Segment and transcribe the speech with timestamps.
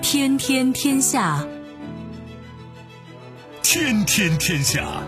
[0.00, 1.46] 天天天下，
[3.62, 5.02] 天天天下。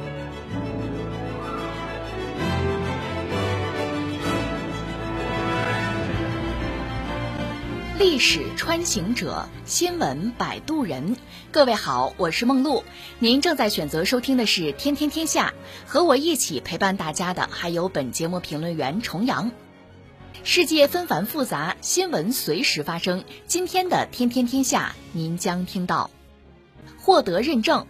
[8.04, 11.16] 历史穿行者，新闻摆渡人。
[11.50, 12.84] 各位好，我是梦露。
[13.18, 15.54] 您正在选择收听的是《天天天下》，
[15.90, 19.50] 和我一起陪伴大家的还有本节目评论员重阳。
[20.42, 23.24] 世界纷繁复杂，新闻随时发生。
[23.46, 26.10] 今天的《天天天下》，您将听到：
[26.98, 27.86] 获得认证，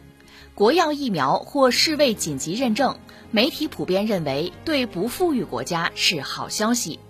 [0.55, 2.97] 国药疫苗获世卫紧急认证，
[3.33, 7.01] 媒体普遍认为对不富裕国家是好消息。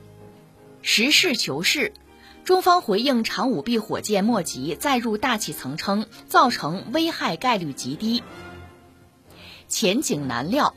[0.81, 1.93] 实事求是。
[2.45, 8.23] 中方回应长五 B 火箭末级载入大气层称，造成危害概率极低。
[9.67, 10.75] 前景难料，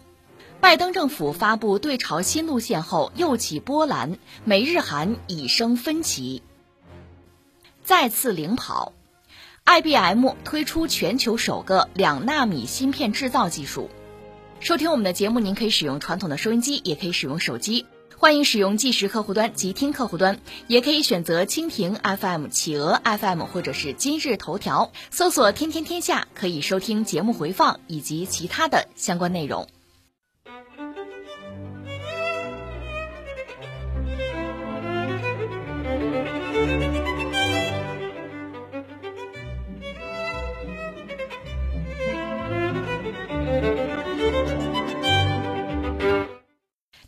[0.61, 6.41] 拜登政府发布对朝新路线后又起波澜，美日韩已生分歧。
[7.83, 8.93] 再次领跑
[9.65, 13.89] ，IBM 推出全球首个两纳米芯片制造技术。
[14.61, 17.85] 收听我们的节目，您可以使用传统的收音机，也可以使用手机。
[18.19, 29.67] 欢迎使用计时客户端及听客户端，也可以选择蜻蜓 FM、企鹅 FM 或者是今日头条，搜索“天天天下”，可以收听节目回放以及其他的相关内容。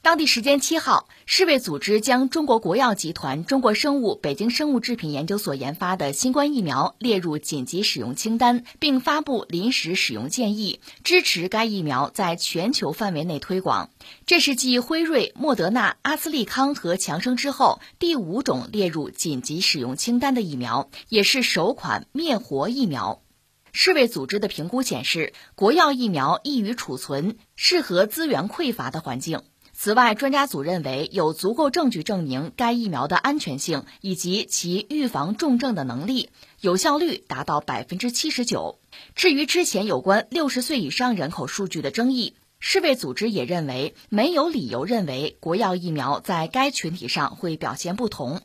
[0.09, 13.91] 当地时间七号，世卫组织将中国国药集团、中国生物、北京生物制品研究所研发的新冠疫苗列入紧急使用清单，并发布临时使用建议，支持该疫苗在全球范围内推广。
[14.25, 23.21] 这是继辉瑞、莫德纳、阿斯利康和强生之后第五种列入紧急使用清单的疫苗，也是首款灭活疫苗。
[23.71, 29.43] 世卫组织的评估显示，国药疫苗易于储存，适合资源匮乏的环境。
[29.81, 38.81] 此外，专家组认为有足够证据证明该疫苗的安全性以及其预防重症的能力，有效率达到百分之七十九。
[39.15, 48.41] 至于之前有关六十岁以上人口数据的争议，世卫组织也认为没有理由认为国药疫苗在该群体上会表现不同。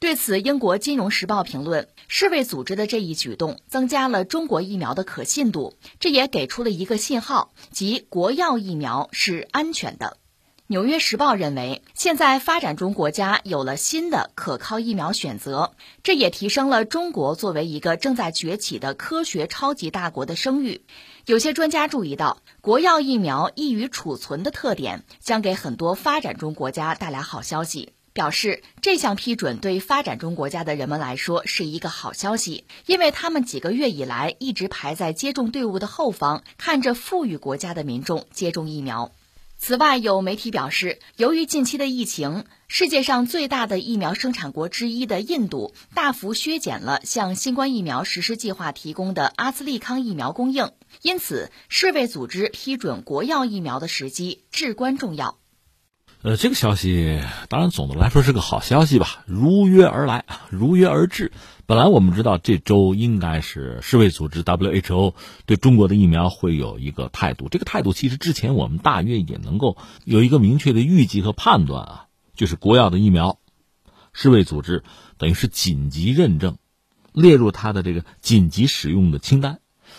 [0.00, 10.18] 对此，英国《金融时报》评论，世卫组织的这一举动增加了中国疫苗的可信度，这也给出了一个信号，即国药疫苗是安全的。
[10.66, 20.80] 《纽约时报》认为，现在发展中国家有了新的可靠疫苗选择，这也提升了中国作为一个正在崛起的科学超级大国的声誉。
[21.26, 27.92] 有些专家注意到，国药疫苗易于储存的特点，将给很多发展中国家带来好消息。
[28.14, 39.12] 表示这项批准对发展中国家的人们来说是一个好消息，因为他们几个月以来一直排在接种队伍的后方，看着富裕国家的民众接种疫苗。
[39.66, 55.38] 此外，有媒体表示，由于近期的疫情，世界上最大的疫苗生产国之一的印度大幅削减了向新冠疫苗实施计划提供的阿斯利康疫苗供应，因此世卫组织批准国药疫苗的时机至关重要。
[56.24, 57.20] 呃，这个消息
[57.50, 61.32] 当然总的来说是个好消息吧，如约而来，如约而至。
[61.66, 65.12] 本来我们知道这周应该是世卫组织 WHO
[65.44, 69.76] 对中国的疫苗会有一个态度，这个态度其实之前我们大约也能够
[70.06, 73.38] 有一个明确的预计和判断啊，就是国药的疫苗，
[74.14, 74.82] 世卫组织
[75.18, 76.56] 等于是紧急认证，
[77.12, 79.58] 列入它的这个紧急使用的清单。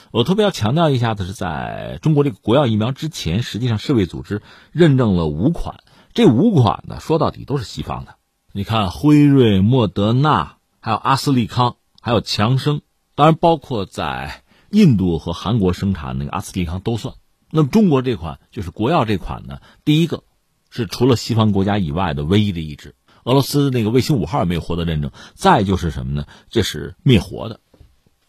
[0.09, 5.81] 我特别要强调一下的是，在中国这个国药疫苗之前，实际上世卫组织认证了五款。
[6.15, 8.15] 这五款呢，说到底都是西方的。
[8.53, 12.81] 你看，辉瑞、莫德纳，还有阿斯利康，还有强生，
[13.15, 17.15] 当然包括在印度和韩国生产那个阿斯利康都算。
[17.51, 20.23] 那么中国这款就是国药这款呢，第一个
[20.69, 22.95] 是除了西方国家以外的唯一的一支。
[23.25, 25.11] 俄罗斯那个卫星五号也没有获得认证。
[25.33, 26.27] 再就是什么呢？
[26.49, 27.59] 这是灭活的，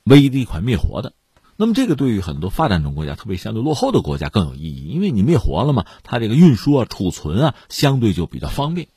[0.02, 1.12] 唯一的一款灭活的。
[1.58, 8.88] 那么这个对于很多发展中国家，特别相对落后的国家更有意义，因为你灭活了嘛，它这个运输啊、储存啊，相对就比较方便。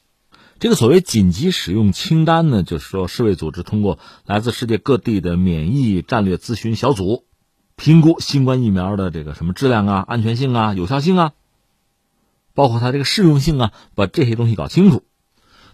[0.59, 7.23] 这个所谓紧急使用清单呢，就是说世卫组织通过来自世界各地的免疫战略咨询小组，
[7.77, 11.31] 评估新冠疫苗的这个什么质量啊、安全性啊、有效性啊，
[12.53, 15.03] 包括它这个适用性啊，把这些东西搞清楚。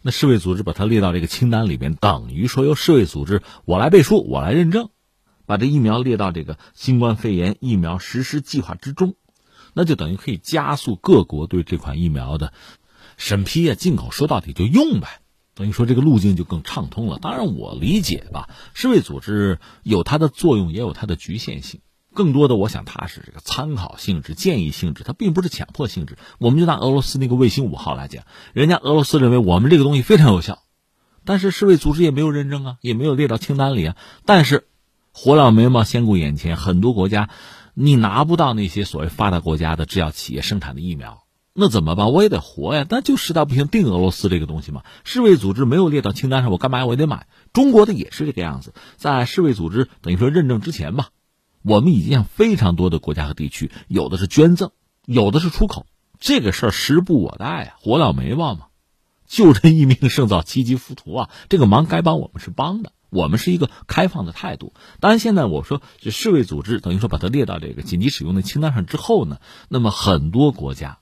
[0.04, 4.90] 那世卫组织把它列到这个清单里面，等于说由世卫组织我来背书，我来认证。
[5.46, 9.16] 把这疫苗列到这个新冠肺炎疫苗实施计划之中，
[9.74, 12.54] 那就等于可以加速各国对这款疫苗的
[13.18, 15.22] 审批啊，进口说到底就用呗。
[15.54, 17.18] 等于说这个路径就更畅通了。
[17.22, 21.80] 当然，我理解吧，世卫组织有它的作用，也有它的局限性。
[22.14, 26.18] 更多的，我想它是这个参考性质、建议性质，它并不是强迫性质。
[26.40, 30.64] 我们就拿俄罗斯那个卫星五号来讲，人家俄罗斯认为我们这个东西非常有效，
[31.24, 33.96] 但是世卫组织也没有认证啊，也没有列到清单里啊。
[34.26, 34.68] 但是，
[35.18, 37.30] 火燎眉毛先顾眼前，很多国家
[37.74, 41.24] 你拿不到那些所谓发达国家的制药企业生产的疫苗。
[41.54, 42.12] 那怎么办？
[42.12, 42.86] 我也得活呀！
[42.90, 44.84] 那就实在不行，定俄罗斯这个东西嘛。
[45.06, 47.28] 世卫组织没有列到清单上，我干嘛我也得买。
[47.54, 51.12] 中国的也是这个样子，在世卫组织等于说认证之前吧，
[51.64, 54.72] 我们已经向非常多的国家和地区，有的是捐赠，
[55.06, 55.86] 有的是出口。
[56.20, 58.66] 这个事儿时不我待啊，火燎眉毛嘛，
[59.26, 61.30] 救人一命胜造七级浮屠啊！
[61.48, 64.74] 这个忙该帮我们是帮的，我们是一个开放的态度。
[65.00, 69.40] 当然，现在我说这世卫组织等于说把它列到这个紧急使用的清单上之后呢，
[69.70, 71.00] 那么很多国家。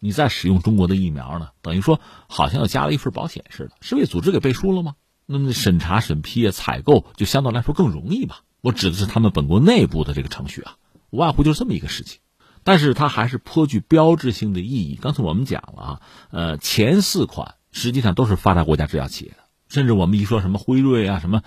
[0.00, 3.72] 你在使用中国的疫苗呢，等于说好像又加了一份保险似的。
[3.80, 4.94] 世卫组织给背书了吗？
[5.26, 8.40] 那么审查、审批啊、采购就相对来说更容易吧？
[8.60, 10.76] 我指的是他们本国内部的这个程序啊，
[11.10, 12.20] 无外乎就是这么一个事情。
[12.64, 14.98] 但是它还是颇具标志性的意义。
[15.00, 16.00] 刚才我们讲了啊，
[16.30, 19.38] 呃，前四款实际上都是发达国家制药企业的，
[19.72, 21.42] 甚至我们一说什么辉瑞啊、什么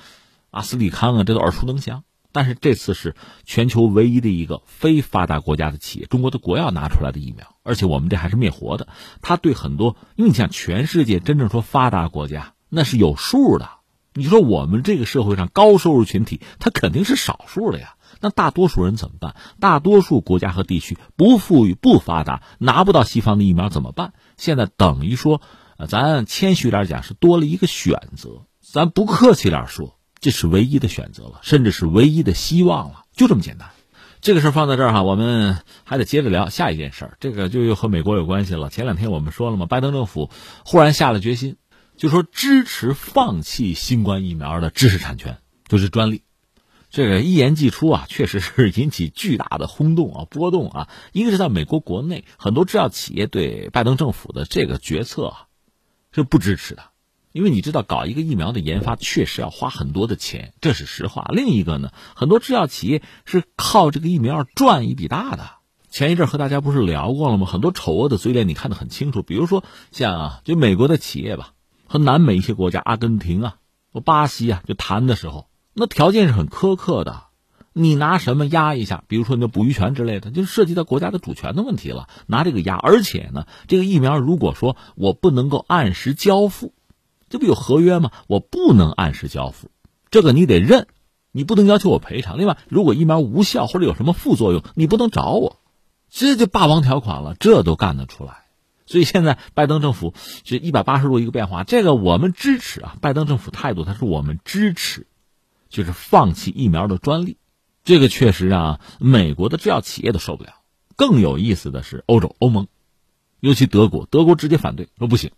[0.50, 2.04] 阿斯利康啊，这都耳熟能详。
[2.32, 8.88] 但是这次是全球唯一的一个非发达国家的企业，中国的国药拿出来的疫苗，而且我们这还是灭活的。
[9.22, 13.70] 它对很多，因为你像全世界真正说发达国家，那是有数的。
[14.16, 17.96] 你说我们这个社会上高收入群体，它肯定是少数的呀。
[18.22, 19.36] 那大多数人怎么办？
[19.60, 24.14] 大多数国家和地区不富裕、不发达，拿不到西方的疫苗怎么办？
[24.36, 25.42] 现在等于说，
[25.78, 28.46] 啊，咱谦虚点讲，是多了一个选择。
[28.62, 29.98] 咱不客气点说。
[30.22, 33.70] 这是唯一的选择了，甚至是唯一的希望了，就这么简单。
[34.22, 37.18] 这个事儿放在这儿哈，我们还得接着聊下一件事儿。
[37.20, 38.72] 这个就又和美国有关系了。
[38.72, 40.32] 前两天我们说了嘛，拜登政府
[40.66, 41.58] 忽然下了决心，
[41.96, 45.38] 就说支持放弃新冠疫苗的知识产权，
[45.68, 46.24] 就是专利。
[46.90, 50.90] 这个一言既出啊，确实是引起巨大的轰动啊、波动啊。
[51.12, 55.45] 一个是在美国国内，很多制药企业对拜登政府的这个决策啊
[56.16, 56.84] 是不支持的。
[57.32, 61.26] 因为你知道，搞一个疫苗的研发确实要花很多的钱，这是实话。
[61.34, 65.50] 另一个呢，很多制药企业是靠这个疫苗赚一笔大的。
[65.90, 67.46] 前一阵和大家不是聊过了吗？
[67.46, 69.22] 很多丑恶的嘴脸你看得很清楚。
[69.22, 71.52] 比如说像啊，就美国的企业吧，
[71.88, 73.58] 和南美一些国家，阿根廷啊、
[74.06, 77.25] 巴西啊，就谈的时候，那条件是很苛刻的。
[77.78, 79.04] 你拿什么压一下？
[79.10, 82.08] 比如说你的捕鱼权之类的，就涉及到国家的主权的问题了。
[82.26, 86.74] 拿这个压，而且呢，这个疫苗如果说我不能够按时交付。
[87.28, 88.12] 这不有合约吗？
[88.28, 89.72] 我不能按时交付，
[90.10, 90.88] 这个你得认，
[91.34, 92.38] 你不能要求我赔偿。
[92.38, 95.60] 另外，如果疫苗无效或者有什么副作用，你不能找我，
[96.10, 98.46] 这就霸王条款了，这都干得出来。
[98.86, 100.14] 所以现在拜登政府
[100.46, 102.96] 是一百八十度一个变化，这个我们支持啊。
[103.02, 105.08] 拜登政府态度，他说我们支持，
[105.68, 107.38] 就是放弃疫苗的专利，
[107.86, 110.50] 这个确实让美国的制药企业都受不了。
[110.98, 112.68] 更有意思的是，欧洲欧盟，
[113.40, 115.32] 尤其德国，德国直接反对，说不行，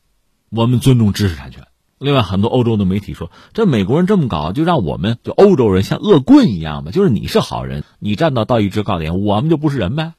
[0.50, 1.68] 我们尊重知识产权。
[2.00, 10.14] 另外，很多欧洲的媒体说，这美国人这么搞，就让我们就欧洲人像恶棍一样嘛，就是你是好人，你站到道义制高点，我们就不是人呗。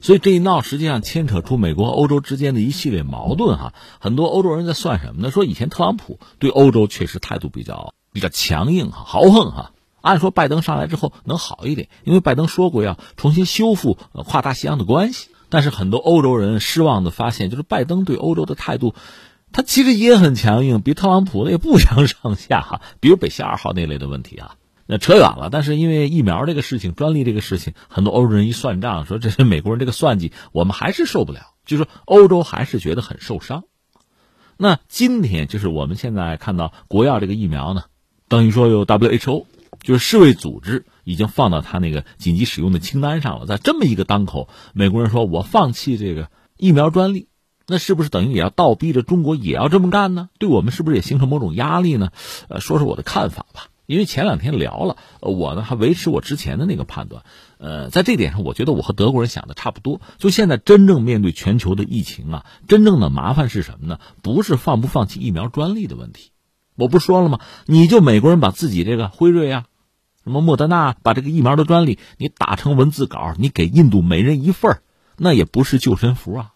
[0.00, 3.74] 所以这一闹，实际上牵扯出美国和欧洲之间的一系列矛盾哈。
[3.98, 5.32] 很多欧洲人在算什么呢？
[5.32, 9.72] 说以前特朗普对欧洲确实态度比较比较强硬哈，豪横哈。
[10.08, 15.28] 按说拜登上来之后能好一点，因为拜登说过要重新修复跨大西洋的关系。
[15.50, 18.94] 但是很多欧洲人失望的发现，就是拜登对欧洲的态度。
[19.50, 22.82] 他其实也很强硬，比特朗普的也不相上下哈。
[23.00, 25.48] 比如北溪二号那类的问题啊，那扯远了。
[25.50, 31.40] 但是因为疫苗这个事情、专利这个事情，很多欧洲人一算账，说这是美国人这个算计，我们还是受不了。
[31.64, 33.64] 就是说，欧洲还是觉得很受伤。
[34.58, 37.84] 那今天就是我们现在看到国药这个疫苗呢，
[38.28, 39.46] 等于说有 WHO，
[39.80, 43.46] 就是世卫组织已经放到他那个紧急使用的清单上了。
[43.46, 47.28] 在这么一个当口，美国人说我放弃这个疫苗专利。
[47.70, 50.30] 那是不是等于也要倒逼着中国也要这么干呢？
[50.38, 52.12] 对我们是不是也形成某种压力呢？
[52.48, 53.66] 呃，说说我的看法吧。
[53.84, 57.24] 因为前两天聊了，我呢还维持我之前的那个判断。
[57.58, 60.00] 呃，在这点上，我觉得我和德国人想的差不多。
[60.16, 63.98] 就现在真正面对全球的疫情啊，真正的麻烦是什么呢？
[64.22, 66.32] 不是放不放弃疫苗专利的问题。
[66.78, 67.40] 我不说了吗？
[67.66, 69.64] 你就美国人把自己这个辉瑞啊，
[70.22, 74.80] 什么莫德纳，把这个疫苗的专利你打成文字稿，你给印度每人一份
[75.16, 76.52] 那也不是救身符啊。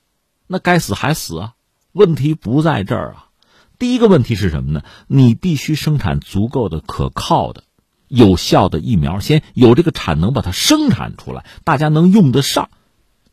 [0.46, 1.54] 那该死还死啊！
[1.90, 3.26] 问题不在这儿啊。
[3.78, 4.84] 第一个问题是什么呢？
[5.08, 7.64] 你必须生产足够的可靠的、
[8.06, 12.70] 有效的疫苗，先有这个产能把它生产出来，大家能用得上。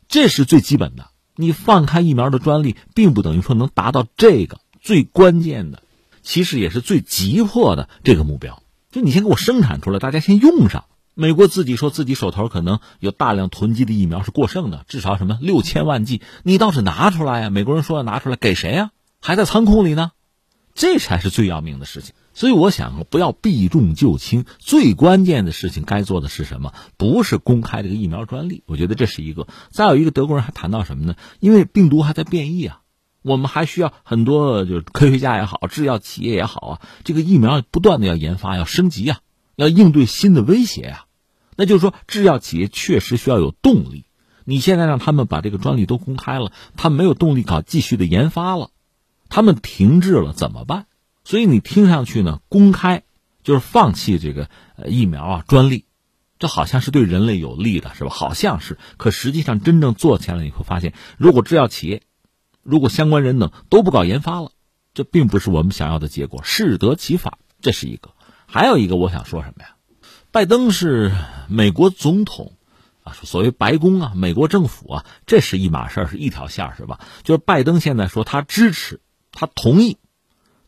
[0.08, 1.10] 这是最基本的。
[1.36, 5.84] 你放开疫苗的专利，并不等于说能达到这个最关键的，
[6.22, 8.62] 其实也是最急迫的这个目标。
[8.90, 10.84] 就你先给我生产出来，大家先用上。
[11.14, 17.50] 美国自己说自己手头可能有大量囤积的疫苗是过剩的，至少什么六千万剂，你倒是拿出来呀！
[17.50, 18.90] 美国人说要拿出来，给谁呀？
[19.20, 20.12] 还在仓库里呢，
[20.74, 22.14] 这才是最要命的事情。
[22.32, 26.72] 所以我想，不要避重就轻，最关键的事情该做的是什么？
[26.96, 29.46] 不是公开这个疫苗专利，我觉得这是一个。
[29.70, 31.16] 再有一个，德国人还谈到什么呢？
[31.40, 32.80] 因为病毒还在变异啊，
[33.22, 39.18] 我们还需要很多就是科学家也好，制药企业也好啊，这个疫苗不断的要研发，要升级啊，
[39.56, 41.06] 要应对新的威胁啊。
[41.56, 44.06] 那就是说，制药企业确实需要有动力。
[44.44, 48.70] 你现在让他们把这个专利都公开了，他没有动力搞继续的研发了，
[49.28, 50.86] 他们停滞了怎么办？
[51.22, 53.02] 所以你听上去呢，公开
[53.44, 54.48] 就是放弃这个
[54.86, 55.84] 疫苗啊专利，
[56.38, 58.10] 这好像是对人类有利的，是吧？
[58.10, 62.02] 好像是，可实际上真正做起来，你会发现，如果制药企业，
[62.70, 64.52] 如果相关人等都不搞研发了，
[64.94, 68.10] 这并不是我们想要的结果，适得其反，这是一个。
[68.46, 69.76] 还有一个，我想说什么呀？
[70.30, 71.12] 拜登是
[71.48, 72.52] 美国总统
[73.02, 77.00] 啊，所谓白宫啊，美国政府啊，这是一码事儿，是一条线是吧？
[77.24, 79.00] 就是拜登现在说他支持，
[79.32, 79.98] 他同意。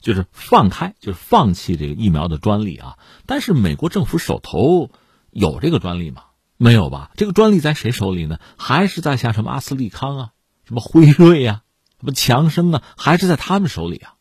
[0.00, 2.98] 就是放开，就是放弃这个疫苗的专利啊！
[3.24, 4.90] 但是美国政府手头
[5.30, 6.24] 有这个专利吗？
[6.56, 7.12] 没有吧？
[7.14, 8.40] 这个专利在谁手里呢？
[8.58, 10.30] 还是在像什么阿斯利康啊、
[10.64, 11.61] 什么辉瑞呀、
[12.02, 14.14] 什么强生啊，还是在他们手里啊？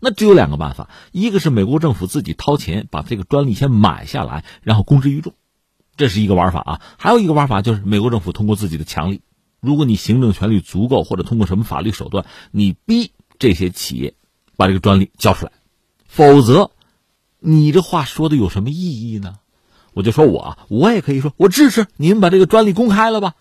[0.00, 5.34] 那只有两个办法：一个是美国政府自己掏钱把这个专利先买下来，然后公之于众，
[5.96, 9.20] 这是一个玩法啊；还有一个玩法就是美国政府通过自己的强力，
[9.60, 14.14] 如果你行政权力足够，或者通过什么法律手段，你逼这些企业。
[14.56, 15.52] 把这个专利交出来，
[16.06, 16.72] 否则，
[17.38, 19.36] 你这话说的有什么意义呢？
[19.94, 23.36] 我就说我，我也可以说，我支持你们把这个专利公开了吧，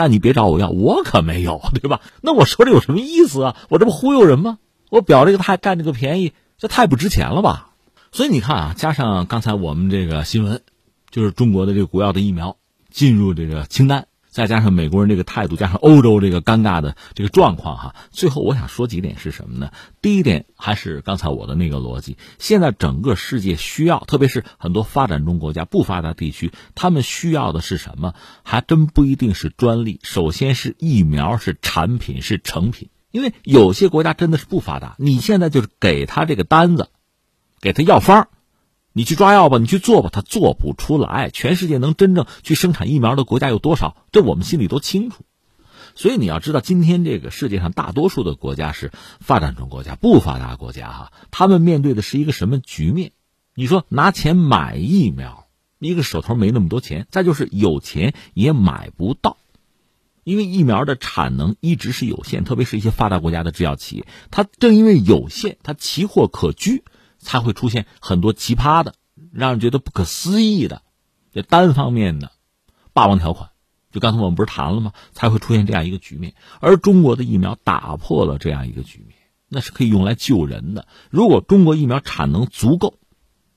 [0.00, 2.00] 但你别找我要，我可没有，对吧？
[2.22, 3.56] 那我说这有什么意思啊？
[3.68, 4.56] 我这不忽悠人吗？
[4.88, 7.72] 我表这个态，占这个便宜，这太不值钱了吧？
[8.10, 10.62] 所以你看啊，加上刚才我们这个新闻，
[11.10, 12.56] 就是中国的这个国药的疫苗
[12.88, 14.06] 进入这个清单。
[14.30, 19.72] 再加上美国人这个态度，加上欧洲这个尴尬的这个状况哈，最后我想说几点是什么呢？
[20.00, 28.14] 第一点还是刚才我的那个逻辑，现在整个世界需要，特别是很多发展中国家、不发达地区，他们需要的是什么？
[28.44, 32.88] 还真不一定是专利，首先是疫苗，是产品，是成品。
[33.10, 36.88] 因为有些国家真的是不发达，你现在就是给他这个单子，
[37.60, 38.28] 给他药方。
[38.92, 41.30] 你去抓药吧，你去做吧，他做不出来。
[41.30, 43.96] 全世界能真正去生产疫苗的国家有多少？
[44.10, 45.24] 这我们心里都清楚。
[45.94, 53.12] 所以你要知道，今天这个世界上大多数的国家是发展中国家、不发达国家哈，他们面对的是一个什么局面？
[53.54, 55.46] 你说拿钱买疫苗，
[55.78, 59.36] 一个手头没那么多钱，再就是有钱也买不到，
[60.24, 66.82] 因为疫苗的产能一直是有限，特别是一些发达国家的制药企业，它正因为有限，它奇货可居。
[67.20, 68.94] 才会出现很多奇葩的、
[69.32, 70.82] 让人觉得不可思议的、
[71.32, 72.32] 这单方面的
[72.92, 73.50] 霸王条款。
[73.92, 74.92] 就刚才我们不是谈了吗？
[75.12, 76.34] 才会出现这样一个局面。
[76.60, 80.86] 而中国的疫苗打破了这样一个局面，那是可以用来救人的。
[81.10, 82.98] 如果中国疫苗产能足够，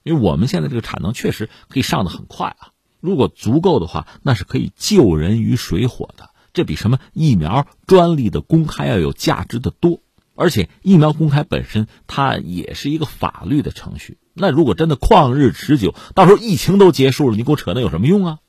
[0.02, 2.74] 因为我们现在这个产能确实可以上的很快啊。
[3.00, 6.32] 如果足够的话，那是可以救人于水火的。
[6.52, 10.03] 这比什么疫苗专利的公开要有价值的多。
[10.36, 14.18] 而且疫苗公开本身，它也是一个法律的程序。
[14.34, 18.40] 那如果真的旷日持久，到时候疫情都结束了，你给我扯那有什么用啊？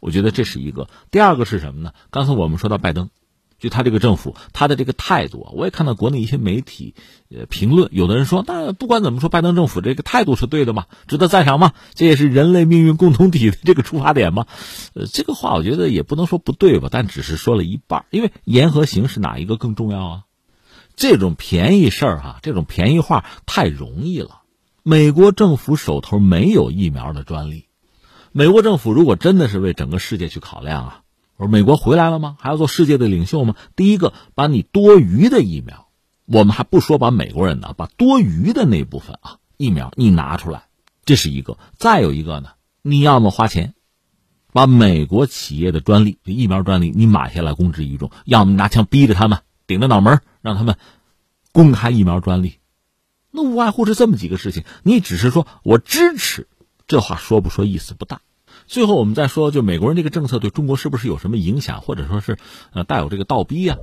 [0.00, 0.88] 我觉得这是一个。
[1.10, 1.92] 第二个是什么呢？
[2.10, 3.10] 刚才我们说到拜登，
[3.58, 6.94] 就他这个政府，他的这个态度，我也看到国内一些媒体
[7.30, 14.46] 呃评论，有的人说，那不管怎么说，拜登政府这个态度是对的嘛，值得赞赏嘛，这也是人类命运共同体的这个出发点嘛。
[14.94, 20.22] 呃，这个话我觉得也不能说不对吧，但只是说了一半，因为言和行是哪一个更重要啊？
[21.02, 24.42] 这种便宜事儿哈，这种便宜话太容易了。
[24.84, 27.66] 美国政府手头没有疫苗的专利，
[28.30, 31.02] 美国政府如果真的是为整个世界去考量啊，
[31.38, 32.36] 我说美国回来了吗？
[32.38, 33.56] 还要做世界的领袖吗？
[33.74, 35.88] 第一个，把你多余的疫苗，
[36.24, 40.66] 我们还不说把美国人呢，把多余的那部分啊疫苗你拿出来，
[41.04, 41.58] 这是一个。
[41.76, 43.74] 再有一个呢，你要么花钱，
[44.52, 49.40] 把美国企业的专利，疫苗专利你买下来公之于众，要么拿枪逼着他们。
[49.64, 50.76] 顶着脑门儿让他们
[51.52, 52.58] 公开疫苗专利，
[53.30, 54.64] 那无外乎是这么几个事情。
[54.82, 56.48] 你只是说我支持，
[56.86, 58.20] 这话说不说意思不大。
[58.66, 62.36] 最后我们再说，就美国人这个政策对中国是不是有什么影响，或者说是
[62.72, 63.78] 呃带有这个倒逼啊、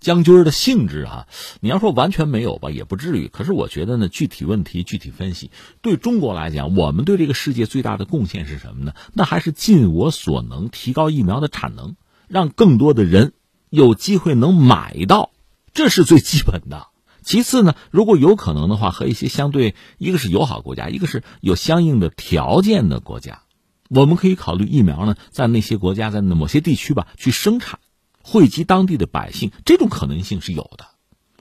[0.00, 1.26] 将军的性质啊？
[1.60, 3.28] 你要说完全没有吧，也不至于。
[3.28, 5.50] 可是我觉得呢，具体问题具体分析。
[5.80, 8.94] 对中国来讲，我们对这个世界最大的贡献是什么呢？
[9.12, 13.32] 那还是尽我所能提高疫苗的产能，让更多的人。
[13.70, 15.30] 有机会能买到，
[15.74, 16.88] 这是最基本的。
[17.22, 23.42] 其次呢，如果有可能的话，和一些相对一个是友好国家，一个是有相应的条件的国家，
[23.88, 27.78] 我们可以考虑疫苗呢，在那些国家在某些地区吧去生产，
[28.24, 30.86] 惠及当地的百姓，这种可能性是有的。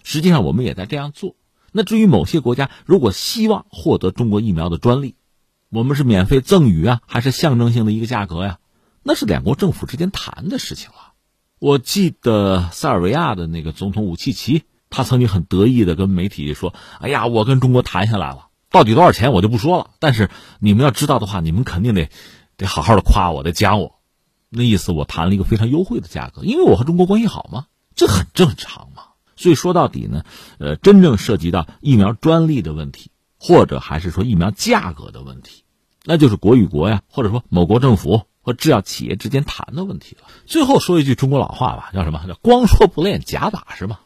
[0.03, 1.35] 实际上，我们也在这样做。
[1.71, 5.15] 那至于某些国家如果希望获得中国疫苗的专利，
[5.69, 8.59] 我们是免费赠予啊，还是象征性的一个价格呀？
[9.01, 11.10] 那是两国政府之间谈的事情了。
[11.61, 14.63] 我记得塞尔维亚的那个总统武契奇。
[14.89, 19.91] 他曾经很得意的跟媒体说：“哎呀，我跟中国谈下来了，到底多少钱我就不说了。
[19.99, 22.09] 但是你们要知道的话，你们肯定得
[22.57, 23.99] 得好好的夸我，得讲我。
[24.49, 29.03] 那意思我谈了一个非常优惠的价格，因为我和中国关系好嘛，这很正常嘛。
[29.35, 30.23] 所以说到底呢，
[30.57, 35.63] 呃，真正涉及到疫苗专利的问题，或者还是说疫苗价格的问题，
[36.05, 40.27] 那就是国与国呀，或者说某国政府和制药企业之间谈的问题了。
[40.45, 42.23] 最后说一句中国老话吧，叫什么？
[42.27, 43.99] 叫光说不练，假打是吗？”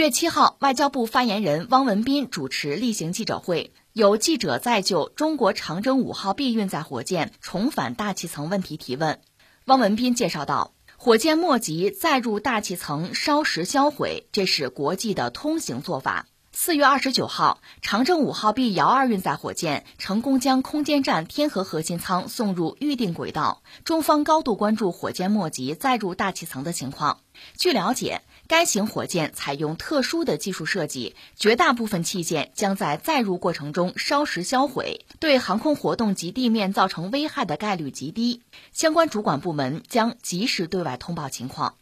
[0.00, 9.20] 月七号，外交部发言人汪文斌主持例行记者会，有记者在就中国长征五号 B 运载火箭重返大气层问题提问。
[9.66, 16.24] 汪文斌介绍道，火箭末级再入大气层烧蚀销毁，这是国际的通行做法。
[16.52, 27.20] 四月二十九号，长征五号 B 遥二运载火箭成功将空间站天河核心舱送入预定轨道，中方高度关注火箭末级再入大气层的情况。
[27.58, 28.22] 据了解。
[28.50, 38.42] 该型火箭采用特殊的技术设计，绝大部分器件将在载入过程中烧蚀销毁，对航空活动及地面造成危害的概率极低。
[38.72, 41.76] 相关主管部门将及时对外通报情况。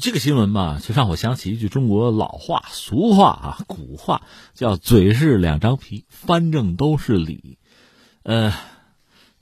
[0.00, 4.22] 这个新闻吧，就让我想起一句中国老话、俗话啊，古话
[4.54, 7.58] 叫“嘴是两张皮，翻正都是理”。
[8.24, 8.52] 呃。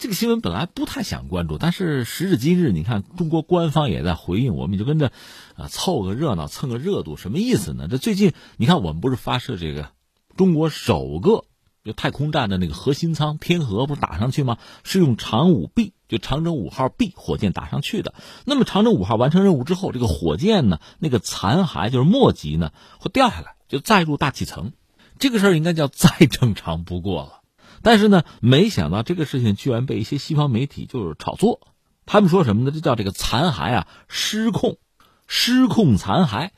[0.00, 5.12] 这个新闻本来不太想关注，但是时至今日，你看中国官方也在回应，我们就跟着
[5.56, 7.86] 啊凑个热闹，蹭个热度，什么意思呢？
[7.86, 9.90] 这最近你看，我们不是发射这个
[10.38, 11.44] 中国首个
[11.84, 14.56] 就太空站的那个核心舱天河不是打上去吗？
[14.84, 18.14] 是用长五 B 就长征五号 B 火箭打上去的。
[18.46, 24.72] 那么长征五号完成任务之后，这个火箭呢，那个残骸就是末级呢会掉下来，就再入大气层。
[25.18, 27.39] 这个事儿应该叫再正常不过了。
[27.82, 31.60] 但是呢，没想到这个事情居然被一些西方媒体就是炒作。
[32.06, 32.70] 他们说什么呢？
[32.70, 34.78] 这叫这个残骸啊失控，
[35.26, 36.50] 失控残骸，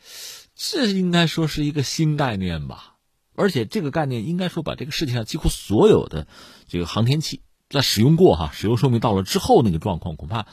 [0.55, 2.97] 这应该说是一个新概念吧。
[3.35, 6.27] 而且这个概念应该说把这个世界上几乎所有的
[6.69, 10.47] 这个航天器在使用过哈，使用寿命到了之后那个状况，恐怕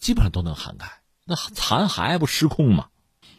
[0.00, 1.02] 基本上都能涵盖。
[1.24, 2.88] 那残骸不失控吗？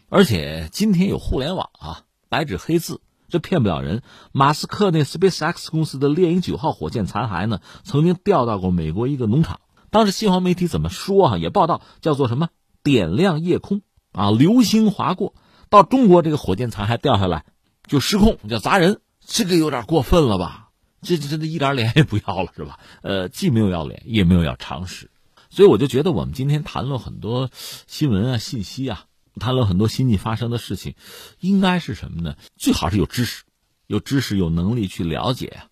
[0.07, 3.01] 而且今天有互联网啊，白纸黑字。
[3.29, 4.01] 这骗不了人。
[4.31, 9.59] 马斯克那 SpaceX 公司的猎鹰九号火箭残骸呢，曾经掉到过美国一个农场。
[9.89, 11.37] 当时西方媒体怎么说啊？
[11.37, 12.49] 也报道叫做什么
[12.83, 15.33] “点亮夜空”啊，流星划过。
[15.69, 17.45] 到中国这个火箭残骸掉下来
[17.87, 20.69] 就失控，叫砸人，这个有点过分了吧？
[21.01, 22.79] 这这这一点脸也不要了是吧？
[23.03, 25.09] 呃，既没有要脸，也没有要常识。
[25.49, 27.49] 所以我就觉得我们今天谈论很多
[27.87, 29.05] 新闻啊、信息啊。
[29.39, 30.95] 谈论很多新近发生的事情，
[31.39, 32.35] 应该是什么呢？
[32.55, 33.43] 最好是有知识，
[33.87, 35.63] 有知识有能力去了解，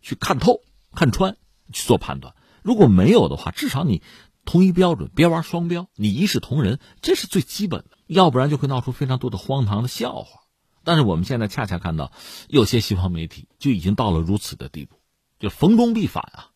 [0.00, 0.60] 去看透、
[0.92, 1.36] 看穿，
[1.72, 2.34] 去做判断。
[2.62, 4.02] 如果没有的话，至少你
[4.44, 7.98] 同一标准，别玩双标，你一视同仁，这是最基本的。
[8.06, 10.40] 要不然就会闹出非常多的荒唐的笑话。
[10.84, 12.12] 但是我们现在恰恰看到，
[12.48, 15.00] 有些西方媒体就已经到了如此的地步，
[15.38, 16.48] 就逢中必反啊，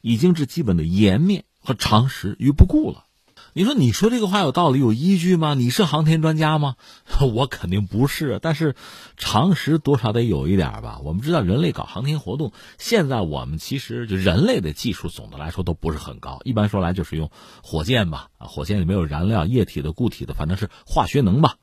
[0.00, 3.06] 已经是基本的颜面和常识于不顾了。
[3.52, 5.54] 你说你说这个话有道理有依据吗？
[5.54, 6.76] 你是航天专家吗？
[7.34, 8.76] 我肯定不是，但是
[9.16, 11.00] 常识多少得有一点吧。
[11.02, 16.40] 我们知道人类搞航天活动，现在我们其实就人类的技术总的来说都不是很高。
[16.44, 17.28] 一般说来就是用
[17.60, 21.56] 火箭吧，啊，火箭里面有燃料，液体的、固体的，反正是化学能吧。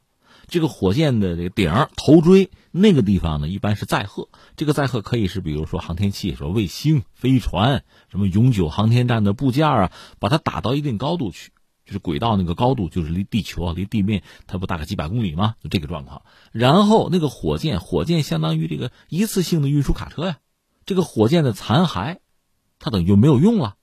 [0.50, 4.28] 这个火箭的这个顶头锥那个地方呢，一般是载荷。
[4.58, 11.52] 这个载荷可以是比如说航天器、说卫星、飞船、什么永久航天站的部件啊，把它打到一定高度去。
[11.88, 15.56] 就是轨道那个高度，就是离地球啊，离地面它不大概几百公里吗？
[15.63, 16.23] 就这个状况。
[16.52, 20.38] 然后那个火箭，火箭相当于这个一次性的运输卡车呀。
[20.86, 22.17] 这个火箭的残骸，
[22.78, 23.76] 它等于就没有用了。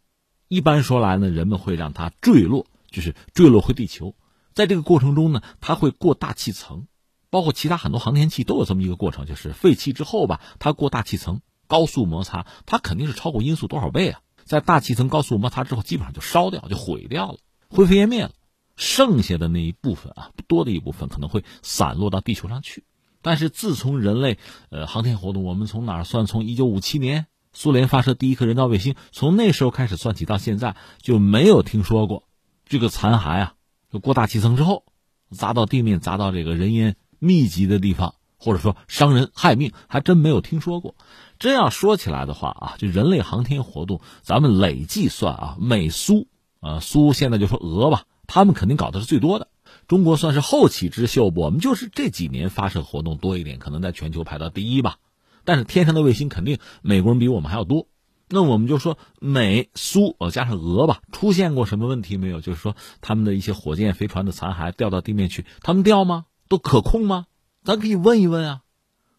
[0.48, 4.14] 一般说来呢，人们会让它坠落，就是坠落回地球。
[4.52, 6.86] 在这个过程中呢，它会过大气层，
[7.30, 14.20] 包括其他很多航天器都有这么一个过程，就是废弃之后吧，它过大气层，高速摩擦，它肯定是超过音速多少倍啊！
[14.44, 17.38] 在大气层高速摩擦之后，基本上就烧掉，就毁掉了，
[17.74, 18.30] 灰飞烟灭了。
[18.76, 22.84] 剩下的那一部分啊，不多的一部分可能会散落到地球上去。
[23.20, 24.38] 但是自从人类
[24.70, 26.26] 呃航天活动，我们从哪儿算？
[26.26, 32.28] 从一九五七年苏联发射第一颗人造卫星，从那时候开始算起到现在，就没有听说过
[32.66, 33.54] 这个残骸啊，
[33.92, 34.84] 就过大气层之后
[35.30, 40.96] 砸到地面，砸到这个人烟密集的地方，或者说伤人害命，还真没有听说过。
[41.38, 46.26] 真要说起来的话啊，就人类航天活动，咱们累计算啊，美苏
[46.64, 48.05] 呃苏现在就说俄吧。
[48.27, 49.48] 他们肯定搞的是最多的，
[49.87, 51.42] 中国算是后起之秀不？
[51.42, 54.96] 我们就是这几年发射活动多一点，可能在全球排到第一吧。
[55.44, 57.87] 但是天上的卫星肯定美国人比我们还要多。
[58.31, 62.40] 那我们就说美苏呃加上俄吧，出现过什么问题没有？
[62.40, 66.24] 就是说他们的一些火箭、飞船的残骸掉到地面去，他们掉吗？
[66.48, 67.27] 都可控吗？
[67.62, 68.62] 咱可以问一问啊，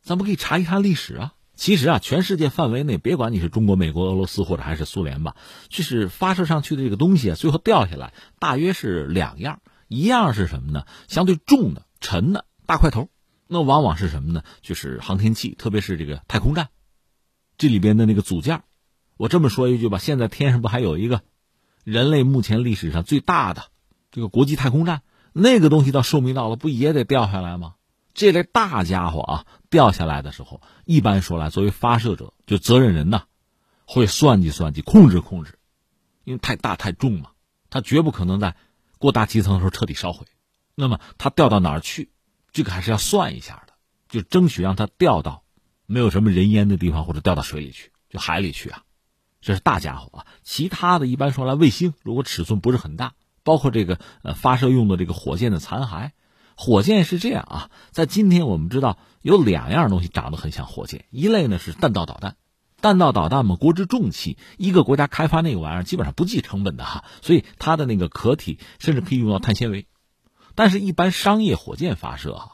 [0.01, 1.33] 咱们可以查一查历史啊。
[1.55, 5.35] 其实啊，全世界范围内，别管你是中国、美国、俄罗斯或者还是苏联吧，
[5.69, 10.85] 就是发射上去的这个东西啊，最后掉下来大约是两样，一样是什么呢？
[11.07, 13.09] 相对重的、沉的大块头，
[13.47, 14.43] 那往往是什么呢？
[14.61, 16.69] 就是航天器，特别是这个太空站，
[17.57, 18.63] 这里边的那个组件。
[19.17, 21.21] 我这么说一句吧，现在天上不还有一个
[21.83, 23.67] 人类目前历史上最大的
[24.11, 25.03] 这个国际太空站？
[25.31, 27.75] 那个东西到寿命到了，不也得掉下来吗？
[28.15, 33.25] 这类大家伙啊，掉下来的时候，一般说来，作为发射者，就责任人呐，
[33.85, 35.59] 会算计算计，控制控制，
[36.23, 37.31] 因为太大太重嘛，
[37.69, 38.55] 他绝不可能在
[38.99, 40.25] 过大气层的时候彻底烧毁。
[40.75, 42.09] 那么他掉到哪儿去，
[42.53, 43.73] 这个还是要算一下的，
[44.07, 45.43] 就争取让它掉到
[45.85, 48.83] 没有什么人烟的地方，或者掉到水里去，就海里去啊。
[49.41, 56.11] 这是大家伙啊，其他的一般说来，卫星如果尺寸不是很大，包括这个呃发射用的这个火箭的残骸。
[56.55, 62.37] 火箭是这样啊，在今天我们知道有两样东西长得很像火箭，一类呢是弹道导弹，
[62.79, 69.85] 弹道导弹嘛，国之重器，一个国家开发那个玩意儿基本上不计成本的哈，所以它的那个壳体甚至可以用到碳纤维，
[70.55, 72.47] 但是，一般商业火箭发射啊，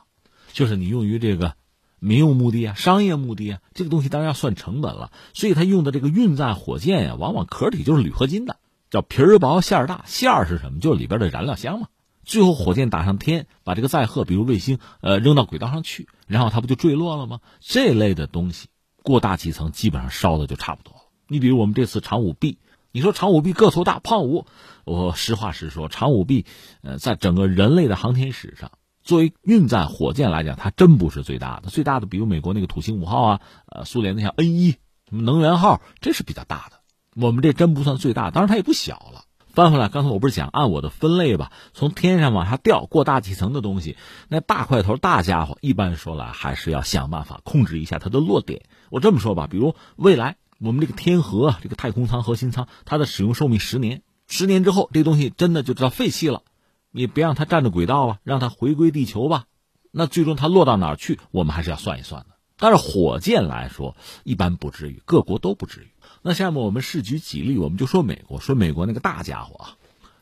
[0.51, 1.55] 就是你用于这个
[1.99, 8.57] 民用目的啊、商业目的啊，这个东西当然要算成本了，所以它用的这个运载火箭呀，往往壳体就是铝合金的，
[8.89, 10.79] 叫皮儿薄馅儿大，馅儿是什么？
[10.79, 11.87] 就是里边的燃料箱嘛。
[12.23, 17.39] 最后，火箭打上天，把这个载荷，比如卫星，呃，扔到轨道上去，然后它不就坠落了吗？
[17.59, 18.67] 这类的东西
[19.03, 21.01] 过大气层，基本上烧的就差不多了。
[21.27, 22.59] 你比如我们这次长五 B，
[22.91, 24.45] 你说长五 B 个头大，胖五，
[24.85, 26.45] 我实话实说，长五 B，
[26.81, 28.71] 呃，在整个人类的航天史上，
[29.03, 31.69] 作为运载火箭来讲，它真不是最大的。
[31.69, 34.71] 最大的，比如美国那个土星五号啊，呃，苏联的像 N 一
[35.09, 36.77] 什么能源号，这是比较大的。
[37.15, 39.25] 我们这真不算最大，当然它也不小了。
[39.53, 41.51] 翻回来，刚才我不是讲按我的分类吧？
[41.73, 43.97] 从天上往下掉过大气层的东西，
[44.29, 48.63] 那大块头大家伙，一般说来还是要想办法控制一下它的落点。
[48.89, 56.43] 我这么说吧，比如未来我们这个天河啊这个太空舱、核心舱，它的使用寿命十年，十年之后这东西真的就知道废弃了，
[56.89, 59.45] 你别让它占着轨道了，让它回归地球吧。
[59.91, 62.27] 那最终它落到哪儿去，我们还是要算一算的。
[62.55, 65.90] 但是火箭来说，一般不至于，各国都不至于。
[66.23, 69.77] 那下面我们试举几例，我们就说美国，说美国那个大家伙啊，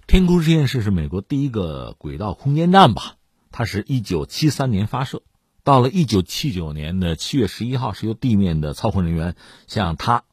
[0.07, 3.15] 天空实验室是美国第一个轨道空间站吧？
[3.51, 5.23] 它是一九七三年发射，
[5.63, 9.35] 到了一九七九年的七月十一号，是由地面的操控人员
[9.67, 10.23] 向它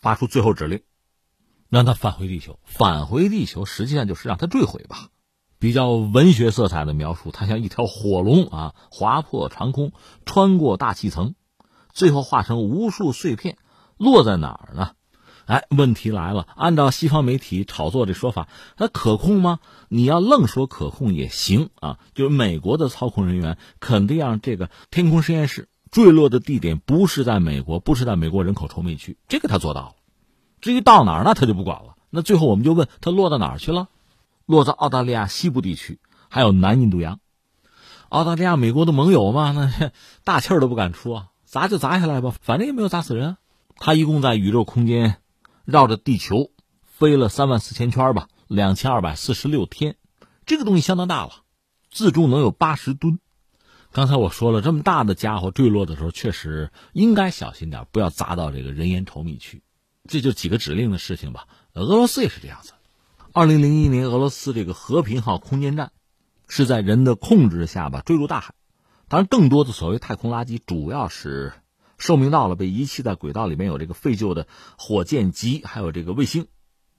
[0.00, 0.80] 发出最后指令，
[1.68, 2.58] 让它返回地球。
[2.64, 5.10] 返回地球实际上就是让它坠毁吧？
[5.60, 9.92] 比较文学色彩的描述，它像一条火龙啊，划破长空，
[10.26, 11.36] 穿过大气层，
[11.92, 13.56] 最后化成无数碎片，
[13.96, 14.96] 落在哪儿呢？
[15.46, 16.46] 哎，问题来了。
[16.56, 19.58] 按照西方媒体炒作这说法，它可控吗？
[19.88, 21.98] 你要愣说可控也行啊。
[22.14, 29.92] 就是美国的操控人员肯定让这个天空实验室坠落的地点不是在美国，不是在美国人口稠密区，这个他做到了。
[30.60, 31.96] 至于到哪儿，那他就不管了。
[32.08, 33.88] 那最后我们就问他落到哪儿去了？
[34.46, 37.18] 落在澳大利亚西部地区，还有南印度洋。
[38.10, 39.90] 澳大利亚美国的盟友嘛，那
[40.22, 43.36] 大气儿都不敢出啊，砸就砸下来吧，反正也没有砸死人。
[43.76, 45.16] 他一共在宇宙空间。
[45.72, 46.50] 绕着地球
[46.84, 49.96] 飞了三万四千圈吧，两千二百四十六天，
[50.44, 51.32] 这个东西相当大了，
[51.90, 53.18] 自重能有八十吨。
[53.90, 59.62] 刚才我说了，这么大的家伙坠落的时候，确实应该小心点，不要砸到这个人烟稠密区。
[60.06, 61.48] 这就几个指令的事情吧。
[61.72, 62.74] 俄罗斯也是这样子。
[63.32, 65.90] 二零零一年，俄罗斯这个和平号空间站
[66.48, 68.52] 是在人的控制下吧坠入大海。
[69.08, 71.54] 当然，更多的所谓太空垃圾，主要是。
[72.02, 76.48] 寿命到了，被遗弃在轨道里面有这个废旧的火箭级，还有这个卫星，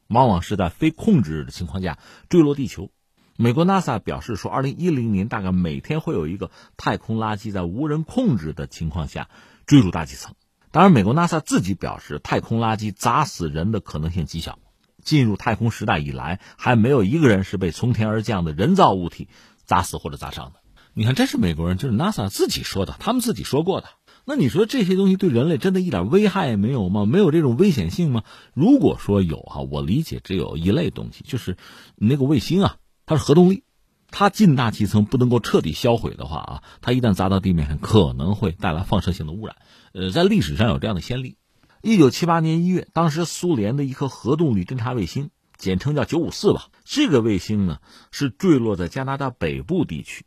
[0.07, 2.89] 往往是在非控制的情况下坠落地球。
[3.35, 9.27] 美国 NASA 表示说，二零一零年大概每天会有一个太空垃圾在无人控制的情况下
[9.67, 10.35] 坠入大气层。
[10.71, 14.57] 当然，美国 NASA 自己表示，太空垃圾砸死人的可能性极小。
[15.03, 19.27] 进入太空时代以来，还没有一个人是被从天而降的人造物体
[19.65, 20.61] 砸死或者砸伤的。
[20.93, 23.89] 你看，这是美国人，就是 NASA 自己说的，他们自己说过的。
[24.25, 27.05] 那你说这些东西对人类真的一点危害也没有吗？
[27.05, 28.23] 没有这种危险性吗？
[28.53, 31.57] 如果说有哈，我理解只有一类东西，就是
[31.95, 33.63] 那个卫星啊，它是核动力，
[34.11, 39.57] 它进大气层不能够彻底销毁的话啊，它一旦砸到地面上，可能会带来放射性的污染。
[39.93, 41.35] 呃，在历史上有这样的先例。
[41.81, 50.23] 一九七八年一月，当时苏联的一颗核动力侦察卫星，简称叫九五四吧，这个卫星呢是坠落在加拿大北部地区，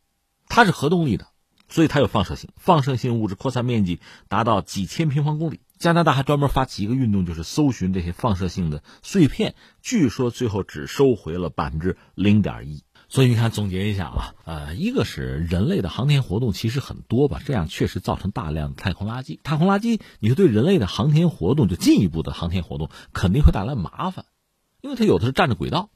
[0.48, 1.28] 它是核动力的。
[1.68, 5.60] 所以它有放射性，放射性物质扩散面积达到几千平方公里。
[5.78, 9.54] 加拿大还专门发起一个运动，就是搜寻这些放射性的碎片。
[9.82, 12.82] 据说最后只收回了百分之零点一。
[13.08, 19.38] 所以你看，总结一下啊，呃，一个是人类的航天活动其实很多吧，这样确实造成大量的太空垃圾。
[19.42, 24.24] 太空垃圾，你说对人类的航天活动，就进一步的航天活动肯定会带来麻烦，
[24.80, 25.90] 因为它有的是占着轨道，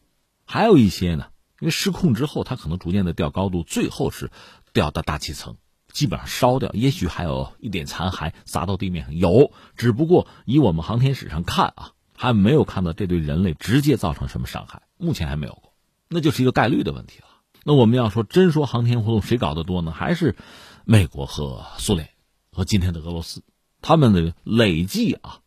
[0.45, 1.29] 还有一些呢，
[1.59, 4.31] 因为失控之后，它可能逐渐的掉高度，最后是。
[4.73, 5.57] 掉到大气层，
[5.93, 9.15] 基本上烧掉，也许还有一点残骸砸到地面上。
[9.17, 15.73] 有，只不过以我们航天史上看啊，还没有看到这对人类直接造成什么伤害，目前还没有过，
[16.09, 17.27] 那就是一个概率的问题了。
[17.65, 19.93] 那我们要说真说航天活动谁搞得多呢？
[19.93, 20.37] 还是
[20.85, 22.09] 美国和苏联
[22.53, 23.43] 和今天的俄罗斯，
[23.83, 25.41] 他们的累计啊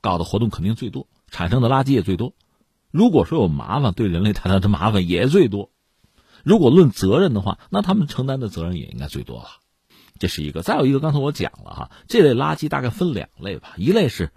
[0.00, 2.34] 搞的活动肯定最多，产生的垃圾也最多。
[2.90, 5.70] 如果说有麻烦，对人类带来的麻烦也最多。
[6.44, 9.48] 如果论责任的话，那他们承担的责任也应该最多了。
[10.18, 10.62] 这是一个。
[10.62, 13.74] 再有一个，刚才我讲了哈，这类垃圾大概分两类吧。
[13.76, 14.32] 一类是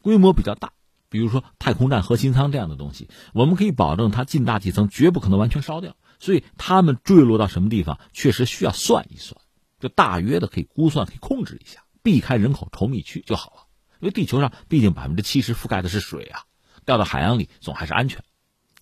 [0.00, 0.72] 规模比较大，
[1.08, 9.40] 比如说太空站核心舱这样的东西，我们可以保证它进大气层绝不可能完全烧掉，所以它们坠落到什么地方，确实需要算一算，
[9.78, 13.62] 就大约的可以估算、可以控制一下，避开人口稠密区就好了。
[14.00, 16.44] 因为地球上毕竟百分之七十覆盖的是水啊，
[16.86, 18.24] 掉到海洋里总还是安全。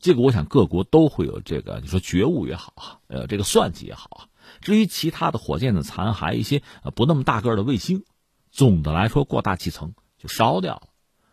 [0.00, 4.20] 这个我想各国都会有这个，你说觉悟也好啊，呃，这个算计也好啊。
[4.60, 8.04] 至于其他的火箭的残骸，一些呃不那么大个的卫星，
[8.50, 10.88] 总的来说过大气层就烧掉了。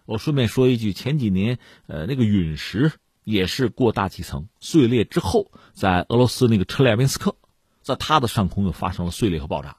[0.06, 2.92] 我顺便说一句，前几年呃那个陨石
[3.24, 7.36] 也是过大气层碎裂之后，在俄罗斯那个车列宾斯克，
[7.82, 9.78] 在它的上空又发生了碎裂和爆炸，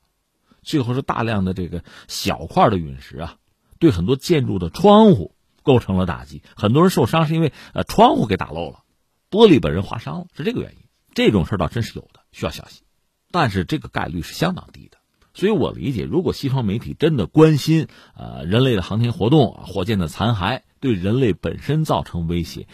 [0.62, 3.36] 最后是大量的这个小块的陨石啊，
[3.78, 5.35] 对很多建筑的窗户。
[5.66, 8.84] 构成了打击，很多人受伤是因为呃窗户给打漏了，
[9.30, 10.78] 玻璃本人划伤了，是这个原因。
[11.12, 12.84] 这种事倒真是有的，需要小心，
[13.32, 14.98] 但是这个概率是相当低的。
[15.34, 22.68] 所以我理解，如果西方媒体真的关心呃人类的航天活动，火箭的残骸对人类本身造成威胁，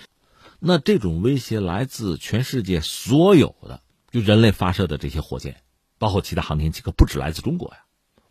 [0.61, 5.63] 那这种威胁来自全世界所有的就人类发射的这些火箭，
[5.99, 7.79] 包括其他航天器，可不止来自中国呀。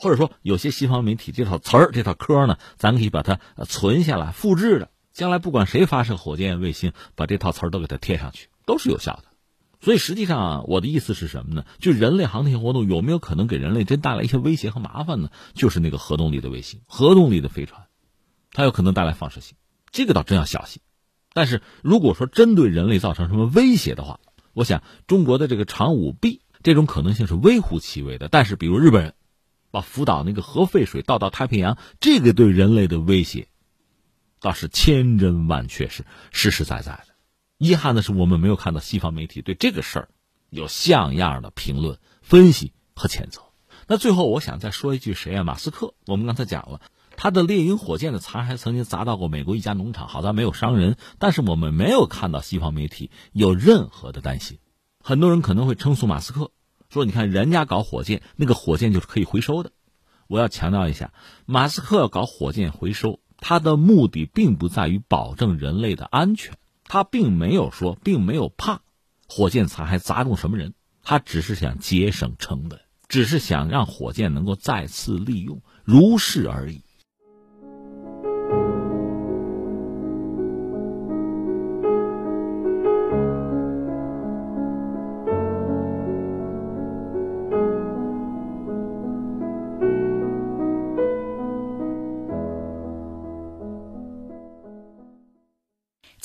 [0.02, 9.26] 或者说，有些西方媒体这套词儿、这套科呢，咱可以把它存下来、复制的，将来不管谁发射火箭、卫星，把这套词儿都给它贴上去，都是有效的。
[9.80, 11.66] 所以实际上，我的意思是什么呢？
[11.78, 15.30] 就人类航天活动有没有可能给人类真带来一些威胁和麻烦呢？
[15.54, 17.84] 就是那个核动力的卫星、核动力的飞船，
[18.54, 19.56] 它有可能带来放射性，
[19.92, 20.82] 这个倒真要小心。
[21.32, 24.20] 但是如果说针对人类造成什么威胁的话，
[24.54, 28.30] 我想中国的这个长五 B 这种可能性是微乎其微的。
[28.30, 29.14] 但是比如日本人。
[29.72, 33.48] 把福岛那个核废水倒到太平洋，这个对人类的威胁，
[34.40, 37.16] 倒是千真万确，是实实在在的。
[37.58, 40.10] 遗憾的是，我们没有看到西方媒体对这个事儿
[40.50, 43.42] 有像样的评论、分析和谴责。
[43.88, 45.44] 那最后，我想再说一句，谁啊？
[45.44, 45.94] 马斯克。
[46.06, 46.82] 我们刚才讲了，
[47.18, 50.98] 他的猎鹰火箭的残骸曾经砸到过美国一家农场，好在没有伤人。
[51.20, 54.60] 但是我们没有看到西方媒体有任何的担心。
[55.04, 56.52] 很多人可能会称颂马斯克。
[56.92, 59.72] 说，你看人家搞火箭，那个火箭就是可以回收的。
[60.28, 61.14] 我要强调一下，
[61.46, 68.82] 马斯克搞火箭回收，他的目的并不在于保证人类的安全，他并没有说，并没有怕
[69.28, 76.84] 火箭残骸砸中什么人，他只是想节省成本，只是想让火箭能够再次利用，如是而已。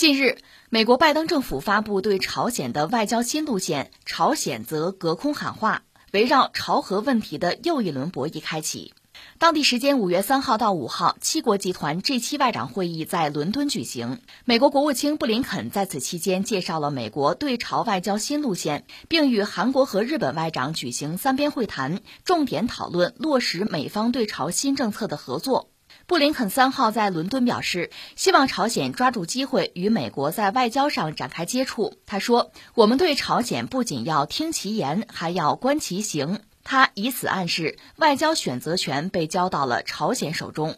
[0.06, 0.38] 近日，
[0.70, 8.94] 美国拜登政府发布对朝鲜的外交新路线，朝鲜则隔空喊话，围绕朝核问题的又一轮博弈开启。
[9.38, 14.20] 当地时间五月三号到五号，七国集团 G7 外长会议在伦敦举行。
[14.44, 25.70] 美国国务卿布林肯在此期间介绍了美国对朝外交新路线，并与韩国和日本外长举行三边会谈，重点讨论落实美方对朝新政策的合作。
[26.08, 31.94] 布林肯三号在伦敦表示，希望朝鲜抓住机会与美国在外交上展开接触。
[32.06, 40.76] 他说：“我们对朝鲜不仅要听其言，还要观其行。”他以此暗示，外交选择权被交到了朝鲜手中。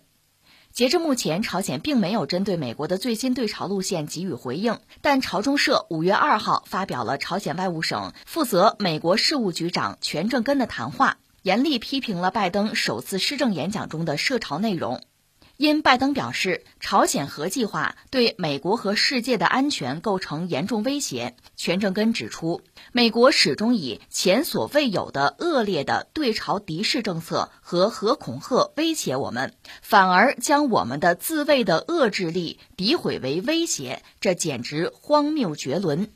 [0.72, 4.78] 截至目前，朝鲜并没有针对美国的最新对朝路线给予回应。
[5.02, 15.02] 但朝中社五月二号发表了朝鲜外务省负责美国事务局长全正根的谈话，严厉批评了拜登首次施政演讲中的涉朝内容。
[15.58, 21.34] 因拜登表示，朝鲜核计划对美国和世界的安全构成严重威胁。
[21.56, 36.12] 全正根指出，美国始终以前所未有的恶劣的对朝敌视政策和核恐吓威胁我们，反而将我们的自卫的遏制力诋毁为威胁，这简直荒谬绝伦。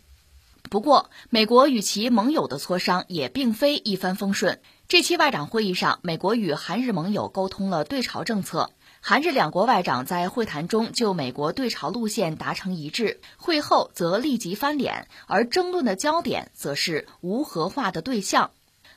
[0.71, 4.61] 不过，美国与其盟友的磋商也并非一帆风顺。
[4.93, 8.69] 这期外长会议上，美国与韩日盟友沟通了对朝政策。
[9.01, 18.51] 韩日两国外长在会谈中就美国对朝路线达成一致，会后则立即翻脸，而争论的焦点则是无核化的对象。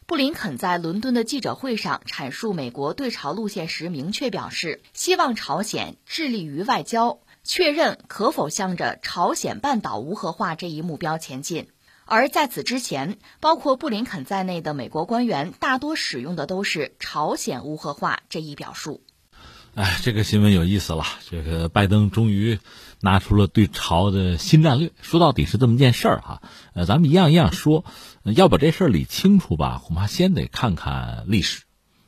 [0.05, 11.69] 布林肯在伦敦的记者会上阐述美国对朝路线时，明确表示希望朝鲜致力于外交，确认可否向着朝鲜半岛无核化这一目标前进。
[12.05, 19.01] 而在此之前，包括布林肯在内的美国官员大多使用的都是“朝鲜无核化”这一表述。
[19.73, 21.03] 哎，这个新闻有意思了。
[21.29, 22.59] 这个拜登终于
[23.01, 26.41] 拿出了对朝的新战略，说到底是这么件事儿哈。
[26.73, 27.83] 呃，咱们一样一样说，
[28.23, 31.63] 要把这事儿理清楚吧，恐怕先得看看历史。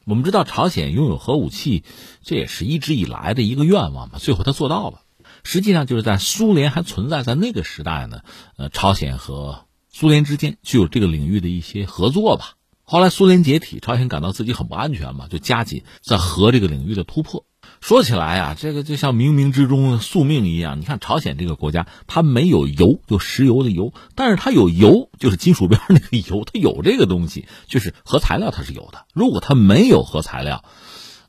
[0.05, 1.83] 我们知道朝鲜拥有核武器，
[2.21, 4.17] 这也是一直以来的一个愿望嘛。
[4.17, 5.01] 最后他做到了。
[5.43, 8.21] 实际上就是在苏联还存在在那个时代呢，
[8.55, 9.66] 呃，朝鲜和
[9.99, 12.53] 苏联之间就有这个领域的一些合作吧。
[12.83, 17.45] 后来苏联解体，朝鲜感到自己很不安全嘛，就加紧在核这个领域的突破。
[17.81, 20.79] 说起来啊，这个就像冥冥之中宿命一样。
[20.79, 29.07] 你看朝鲜这个国家，它没有油，就石油的油，但是它有油，就是金属边那个油，它有这个东西，就是核材料它是有的。
[29.15, 30.63] 如果它没有核材料，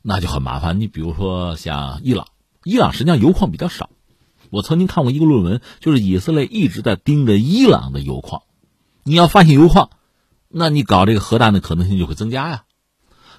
[0.03, 0.79] 那就很麻烦。
[0.79, 2.27] 你比如说像伊朗，
[2.63, 3.89] 伊朗实际上油矿比较少。
[4.51, 8.43] 我曾经看过一个论文，就是以色列一直在盯着伊朗的油矿。
[9.09, 9.89] 你要发现油矿，
[10.49, 12.63] 那你搞这个核弹的可能性就会增加呀。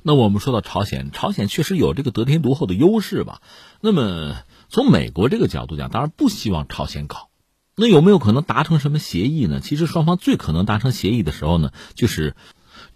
[0.03, 3.41] 那我们说到朝鲜，朝鲜确实有这个得天独厚的优势吧？
[3.81, 4.35] 那么
[4.69, 7.29] 从美国这个角度讲，当然不希望朝鲜搞。
[7.77, 9.61] 那有没有可能达成什么协议呢？
[9.61, 12.35] 其实双方最可能达成协议的时候呢，就是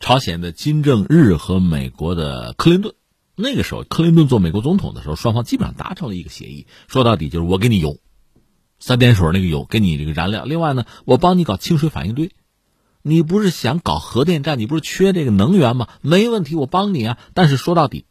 [0.00, 2.96] 朝鲜的金正日和美国的克林顿。
[3.36, 6.66] 那个时候，克林顿做美国总统的时候，双方基本上达成了一个协议。
[6.88, 7.98] 说到底就是我给你油，
[8.80, 12.32] 三点水那个油给你这个燃料，另外呢，我帮你搞清水反应堆。
[13.06, 14.58] 你不是想搞核电站？
[14.58, 15.88] 你不是缺这个能源吗？
[16.00, 17.18] 没问题，我帮你啊。
[17.34, 18.06] 但是说到底，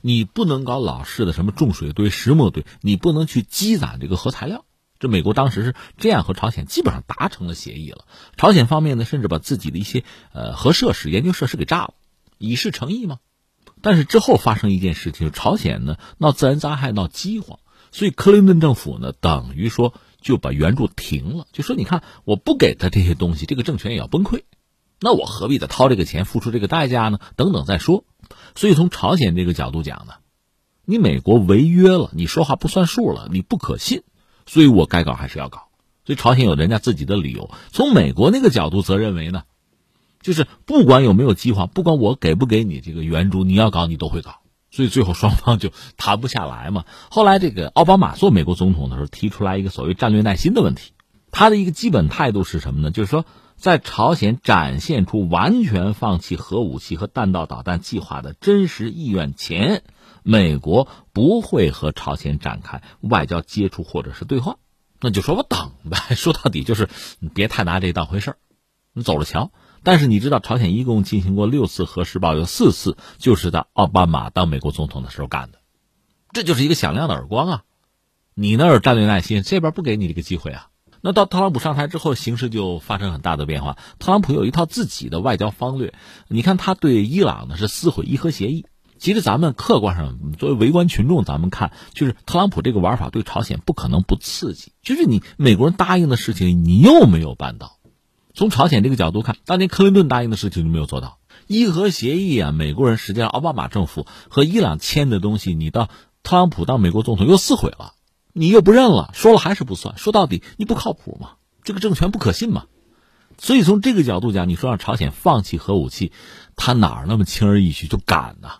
[0.00, 4.64] 你不能搞老式的什么重水堆、石墨堆，你不能去积攒这个核材料。
[5.00, 8.04] 这美国当时是这样和朝鲜基本上达成了协议了。
[8.36, 11.94] 朝鲜方面呢，甚至把自己的一些呃核设施、研究设施给炸了，
[12.38, 13.18] 以示诚意嘛。
[13.82, 17.58] 但是之后发生一件事情，朝鲜呢闹自然灾害、闹饥荒，
[17.90, 19.94] 所以克林顿政府呢等于说。
[20.20, 24.42] 就把援助停了，就说你看，我不给他这些东西，这个政权也要崩溃，
[25.00, 27.18] 那我何必再掏这个钱，付出这个代价呢？
[27.36, 28.04] 等等再说。
[28.54, 30.14] 所以从朝鲜这个角度讲呢，
[30.84, 34.02] 你美国违约了，你说话不算数了，你不可信，
[34.46, 35.68] 所以我该搞还是要搞。
[36.04, 37.50] 所以朝鲜有人家自己的理由。
[37.70, 39.44] 从美国那个角度则认为呢，
[40.20, 44.40] 就是不管有没有计划，不管我给不给你这个援助，你要搞你都会搞。
[44.78, 46.84] 所以最后双方就谈不下来嘛。
[47.10, 50.92] 后来这个奥巴马做美国总统的时候提出来一个所谓战略耐心的问题，
[51.32, 52.92] 他的一个基本态度是什么呢？
[52.92, 53.24] 就是说，
[53.56, 59.82] 在朝鲜展现出完全放弃核武器和弹道导弹计划的真实意愿前，
[60.22, 64.58] 美国不会和朝鲜展开外交接触或者是对话。
[65.00, 65.98] 那就说我等呗。
[66.14, 66.88] 说到底就是
[67.18, 68.36] 你别太拿这当回事儿，
[68.92, 69.50] 你走着瞧。
[69.82, 75.58] 但是你知道，朝鲜一共进行过六次核试爆，有四次就是在奥巴马当美国总统的时候干的，
[76.32, 77.62] 这就是一个响亮的耳光啊！
[78.34, 80.68] 你那儿战略耐心，这边不给你这个机会啊。
[81.00, 83.78] 那到特朗普上台之后，形势就发生很大的变化。
[83.98, 85.94] 特朗普有一套自己的外交方略，
[86.28, 88.66] 你看他对伊朗呢是撕毁伊核协议。
[88.98, 97.77] 其实咱们客观上作为围观群众，咱们看就是特朗普这个玩法对朝鲜不可能不刺激，就是你美国人答应的事情，你又没有办到。
[98.38, 101.18] 从朝鲜这个角度看，当年克林顿答应的事情就没有做到。
[101.48, 105.88] 伊核协议啊，美国人实际上奥巴马政府和伊朗签的东西，你到
[106.22, 107.94] 特朗普当美国总统又撕毁了，
[108.32, 109.98] 你又不认了，说了还是不算。
[109.98, 111.30] 说到底，你不靠谱嘛，
[111.64, 112.66] 这个政权不可信嘛。
[113.38, 116.12] 所以从这个角度讲，你说让朝鲜放弃核武器，
[116.54, 118.50] 他哪儿那么轻而易举就敢呢？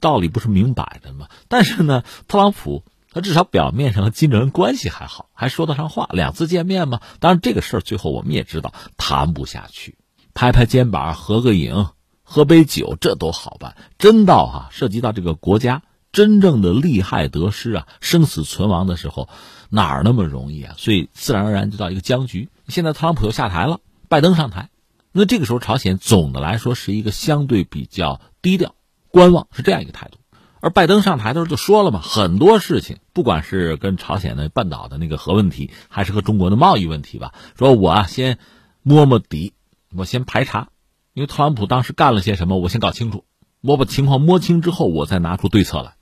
[0.00, 1.28] 道理不是明摆着吗？
[1.46, 2.82] 但是呢，特朗普
[3.12, 7.00] 他至少表面上和金正恩关系还好，还说得上话，两次见面嘛。
[7.18, 9.98] 当然，这个事儿最后我们也知道谈不下去，
[10.32, 11.88] 拍拍肩膀，合个影，
[12.22, 13.76] 喝杯酒，这都好办。
[13.98, 15.82] 真到哈涉及到这个国家
[16.12, 19.28] 真正的利害得失啊，生死存亡的时候，
[19.70, 20.74] 哪儿那么容易啊？
[20.78, 22.48] 所以自然而然就到一个僵局。
[22.68, 24.70] 现在特朗普又下台了，拜登上台。
[25.10, 28.76] 那这个时候，朝鲜总的来说是一个相对比较低调、
[29.08, 30.19] 观望，是这样一个态度。
[30.60, 38.38] 而拜登上台的时候就说了嘛，很多事情，不管是跟朝鲜的半岛的那个核问题，还是和中国的贸易问题吧，说我啊先
[38.82, 39.54] 摸摸底，
[39.94, 40.68] 我先排查，
[41.14, 43.24] 因为特朗普当时干了些什么，我先搞清楚，
[43.62, 45.94] 我把情况摸清之后，我再拿出对策来。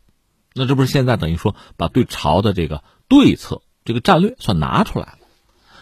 [0.54, 5.18] 那这不是现在等于说把对朝的这个对策、这个战略算拿出来了？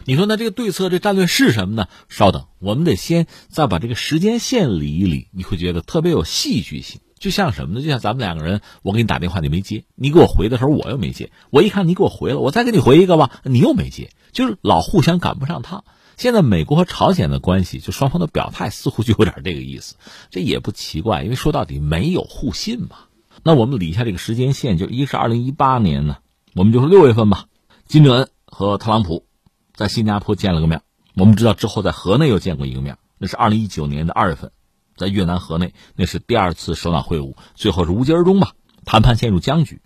[0.04, 1.88] 你说那这个对策、这战略是什么呢？
[2.08, 7.00] 稍等，我们得先再把这个时间线理一理，你会觉得特别有戏剧性。
[7.18, 7.82] 就像什么呢？
[7.82, 15.84] 就像咱们两个人，我给你打电话你没接，你给我回的时候我又没接，我一看你给我回了，我再给你回一个吧，你又没接，就是老互相赶不上趟。
[16.16, 19.96] 现在美国和朝鲜的关系，就双方的表态似乎就有点这个意思，
[20.30, 22.96] 这也不奇怪，因为说到底没有互信嘛。
[23.42, 26.16] 那我们理一下这个时间线，就一是二零一八年呢，
[26.54, 27.46] 我们就是六月份吧，
[27.86, 29.26] 金正恩和特朗普。
[29.74, 30.80] 在新加坡见了个面，
[31.14, 34.50] 我们知道之后在河内又见过一个面，那是二零一九年的二月份，
[34.96, 38.52] 在越南河内，那是第二次首脑会晤，最后是无疾而终吧，
[38.84, 39.80] 谈判陷入僵局。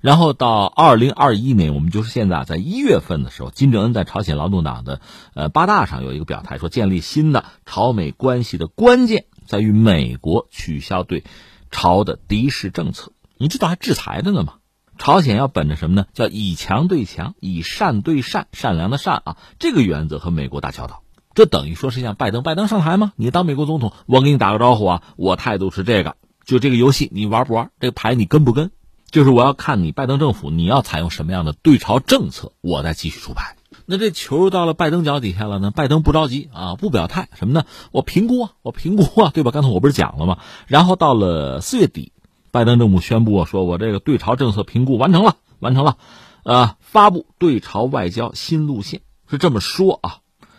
[0.00, 5.00] 然后到二零二一年，我们就是现在在一月份的时候，金正恩在朝鲜劳动党的
[5.34, 11.24] 呃八大上有一个表态，说建立新的朝美关系的关键在于美国取消对
[11.72, 14.54] 朝的敌视政策，你知道还制裁的呢吗？
[14.98, 16.06] 朝鲜要本着什么呢？
[16.12, 21.02] 叫以强对强，以善对善，善良的善啊，这个原则和美国打交道，
[21.38, 23.12] 这等于说是像拜登，拜登上台吗？
[23.14, 27.70] 你当美国总统，我给你打个招呼啊，我态度是这个，就这个游戏你玩不玩？
[27.78, 28.72] 这个牌你跟不跟？
[29.08, 33.54] 就是我要看你拜登政府你要采用什么样的对朝政策，我再继续出牌。
[33.86, 35.70] 那这球到了拜登脚底下了呢？
[35.70, 37.62] 拜登不着急啊，不表态什么呢？
[37.92, 39.52] 我评估啊，我评估啊，对吧？
[39.52, 40.38] 刚才我不是讲了吗？
[40.66, 42.10] 然后到了四月底。
[42.50, 45.98] 拜登政府宣布说：“我这个对朝政策评估完成了，完成了，
[46.42, 50.18] 呃，发布对朝外交新路线是这么说啊。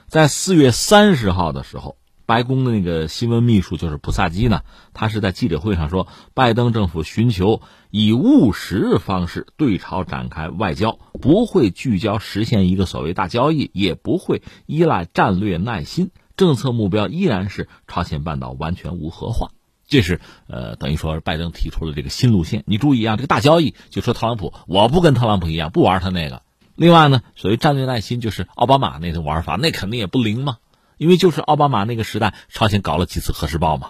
[0.10, 1.96] 在四月三十号的时候，
[2.26, 19.52] 白宫的那个新闻秘书就是普萨基呢，他是在记者会上说，拜登政府寻求以务实方式对朝展开外交，不会聚焦实现一个所谓大交易，也不会依赖战略耐心，政策目标依然是朝鲜半岛完全无核化。”
[19.88, 22.64] 这是呃，等于说拜登提出了这个新路线。
[22.66, 26.42] 你注意啊，这个大交易就说特朗普，我不跟特朗普一样，不玩他那个。
[26.80, 30.60] 另外呢，所谓战略耐心，就是奥巴马那种玩法，那肯定也不灵嘛。
[30.98, 33.90] 因为就是奥巴马那个时代，朝鲜搞了几次核试爆嘛。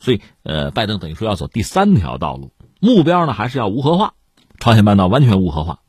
[0.00, 2.50] 所以呃，拜登等于说要走第三条道路，
[2.80, 4.14] 目标呢还是要无核化，
[4.58, 5.80] 朝鲜半岛完全无核化。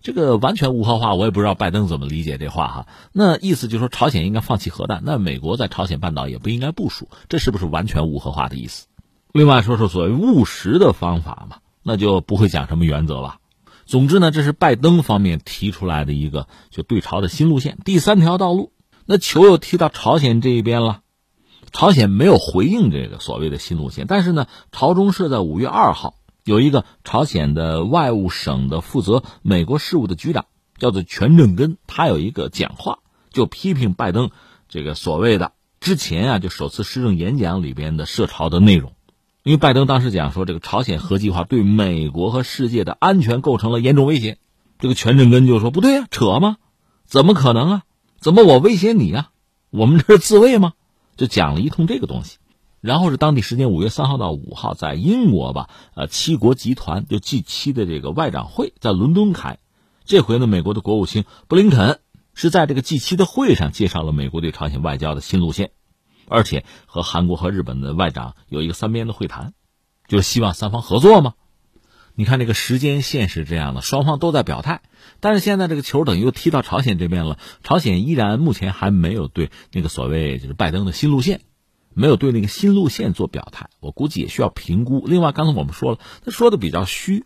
[0.00, 2.86] 这个完全无核化，我也不知道拜登怎么理解这话哈。
[3.12, 8.86] 那意思就是说，朝鲜应该放弃核弹，那美国在朝鲜半岛也不应该部署，这是不是完全无核化的意思？
[9.32, 13.36] 另外说说所谓务实的方法嘛，那就不会讲什么原则吧。
[13.94, 18.72] 总之呢，这是拜登方面提出来的一个就对朝的新路线，第三条道路。
[19.06, 21.02] 那球又踢到朝鲜这一边了，
[21.70, 26.16] 朝鲜没有回应这个所谓的新路线，但是呢，朝中社在五月二号。
[26.42, 32.98] 有一个朝鲜的外务省的负责美国事务的局长，叫做全正根，他有一个讲话，
[33.30, 34.32] 就批评拜登
[34.68, 38.93] 这个所谓的之前啊，就首次施政演讲里边的涉朝的内容，
[39.44, 44.38] 因为拜登当时讲说，这个朝鲜核计划对美国和世界的安全构成了严重威胁，
[44.78, 46.56] 这个全正根就说不对啊，扯吗？
[47.04, 47.82] 怎么可能啊？
[48.18, 49.32] 怎么我威胁你啊？
[49.68, 50.72] 我们这是自卫吗？
[51.18, 52.38] 就讲了一通这个东西。
[52.80, 59.58] 然后是当地时间五月三号到五号，在英国吧，呃，七国集团就 G 七的这个外长会在伦敦开。
[60.06, 62.00] 这回呢，美国的国务卿布林肯
[62.32, 65.72] 是在这个 G 七的会上介绍了美国对朝鲜外交的新路线，
[66.28, 69.52] 而且和韩国和日本的外长有一个三边的会谈，
[70.08, 71.34] 就是希望三方合作嘛。
[72.14, 74.82] 你看这个时间线是这样的，双方都在表态，
[75.20, 77.38] 但是现在这个球等于又踢到朝鲜这边了。
[77.62, 81.40] 朝鲜依然目前还没有对那个所谓就是拜登的新路线。
[81.96, 85.04] 没有对那个新路线做表态，我估计也需要评估。
[85.06, 87.24] 另外，刚才我们说了，他说的比较虚，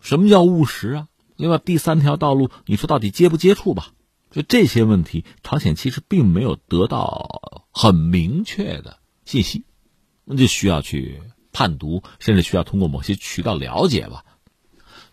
[0.00, 1.06] 什么叫务实啊？
[1.36, 3.90] 另外，第三条道路，你说到底接不接触吧？
[4.32, 9.64] 就这些问题，朝鲜其实并没有得到很明确的信息，
[10.26, 14.22] 那就需要去判读，甚至需要通过某些渠道了解吧。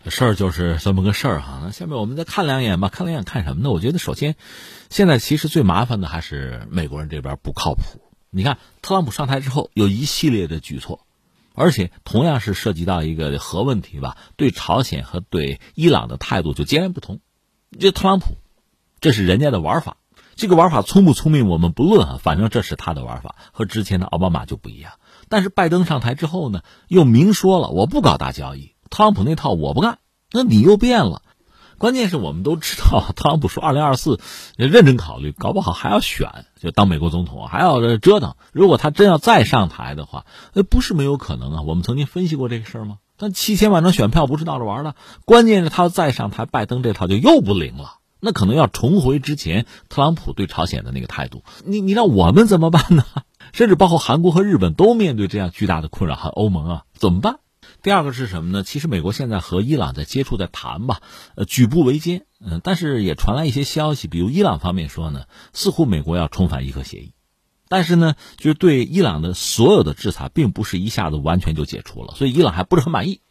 [0.10, 1.62] 事儿就是这么个事儿哈。
[1.64, 3.70] 那下面我们再看两眼吧，看两眼看什么呢？
[3.70, 4.36] 我觉得首先，
[4.90, 8.02] 现在其实最麻烦的还是美国人这边不靠谱。
[8.32, 11.08] 你看，特朗普上台之后有一系列的举措，
[11.54, 17.22] 而且同样是涉及到一个核问题吧，对朝鲜和对伊朗的态度就截然不同。
[17.80, 18.36] 这特朗普，
[19.00, 19.96] 这是人家的玩法，
[20.38, 24.94] 这个玩法聪不聪明我们不论啊，反正这是他的玩法，和之前的奥巴马就不一样。
[25.30, 29.98] 但是拜登上台之后呢，又明说了我不搞大交易，特朗普那套我不干，
[30.32, 31.24] 那你又变了。
[31.80, 34.20] 关键是我们都知道，特朗普说二零二四
[34.56, 38.36] 认真考虑，搞不好还要选，就当美国总统，还要折腾。
[38.52, 41.62] 如果他真要再上台的话，那不是没有可能啊。
[41.64, 42.98] 我们曾经分析过这个事儿吗？
[43.18, 47.97] 但七千万张选票不是闹着玩的，关键是他要再上台，拜登这套就又不灵了。
[48.20, 51.44] 那可能要重回之前特朗普对朝鲜的那个态度。
[51.66, 53.06] 你你让我们怎么办呢？
[53.54, 57.40] 甚至包括韩国和日本都面对这样巨大的困扰，还欧盟啊，怎么办？
[57.82, 58.64] 第二个是什么呢？
[58.64, 61.02] 其实美国现在和伊朗在接触、在谈吧，
[61.36, 62.26] 呃，举步维艰。
[62.44, 67.14] 嗯，但是也传来一些消息，比如伊朗方面说呢，似乎美国要重返伊核协议，
[67.70, 73.22] 但是呢，就是对伊朗的所有的制裁，并不是一下子完全就解除了，所以伊朗还不是很满意。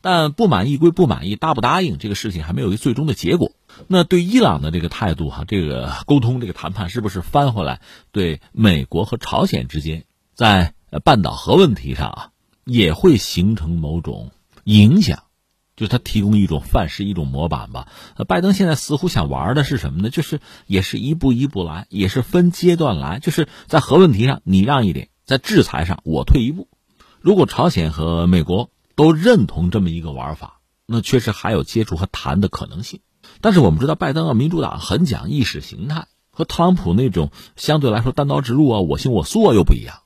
[0.00, 3.52] 但不满意归不满意，答不答应这个事情还没有一个最终的结果。
[3.86, 10.04] 那对伊朗的这个态度哈，这个沟通、这个谈判是不是翻回来，对美国和朝鲜之间
[10.34, 12.28] 在半岛核问题上啊？
[12.64, 14.30] 也会形成某种
[14.62, 15.24] 影响，
[15.74, 17.88] 就是他提供一种范式、一种模板吧。
[18.28, 20.10] 拜登现在似乎想玩的是什么呢？
[20.10, 23.18] 就是也是一步一步来，也是分阶段来。
[23.18, 26.68] 就是在核问题上你让一点，在制裁上我退一步。
[27.20, 33.00] 如果朝鲜和美国都认同这么一个玩法，那确实还有接触和谈的可能性。
[33.42, 39.96] 但是我们知道，拜登啊，民主党很讲意识形态，和特朗普那种相对来说单刀直入啊、我行我素啊又不一样。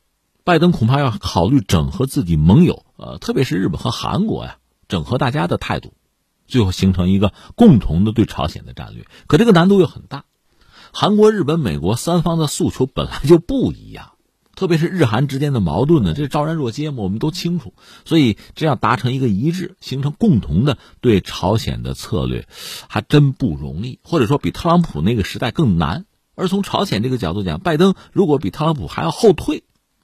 [0.43, 4.57] 拜登恐怕要考虑整合自己盟友，呃，特别是日本和韩国呀，
[4.89, 5.93] 整合大家的态度，
[6.47, 9.07] 最后形成一个共同的对朝鲜的战略。
[9.27, 10.25] 可这个难度又很大，
[10.93, 14.13] 韩国、日本、美国三方的诉求本来就不一样，
[14.57, 17.75] 特别是日韩之间的矛盾呢，这昭然若揭嘛，我们都清楚。
[18.05, 22.49] 所以这样达成一个一致，形成共同的对朝鲜的策略，
[22.89, 26.07] 还真不容易，或者说比特朗普那个时代更难。
[26.35, 29.63] 而从朝鲜这个角度讲，拜登如果比特朗普还要后退。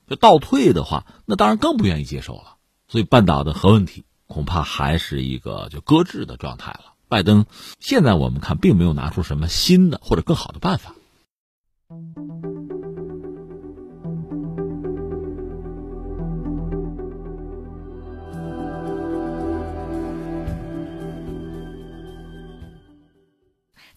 [0.09, 2.57] 就倒退的话，那当然更不愿意接受了。
[2.87, 6.93] 所以半岛的核问题恐怕还是一个就搁置的状态了。
[7.09, 7.47] 拜登
[7.81, 10.95] 现在我们看并没有拿出什么新的或者更好的办法。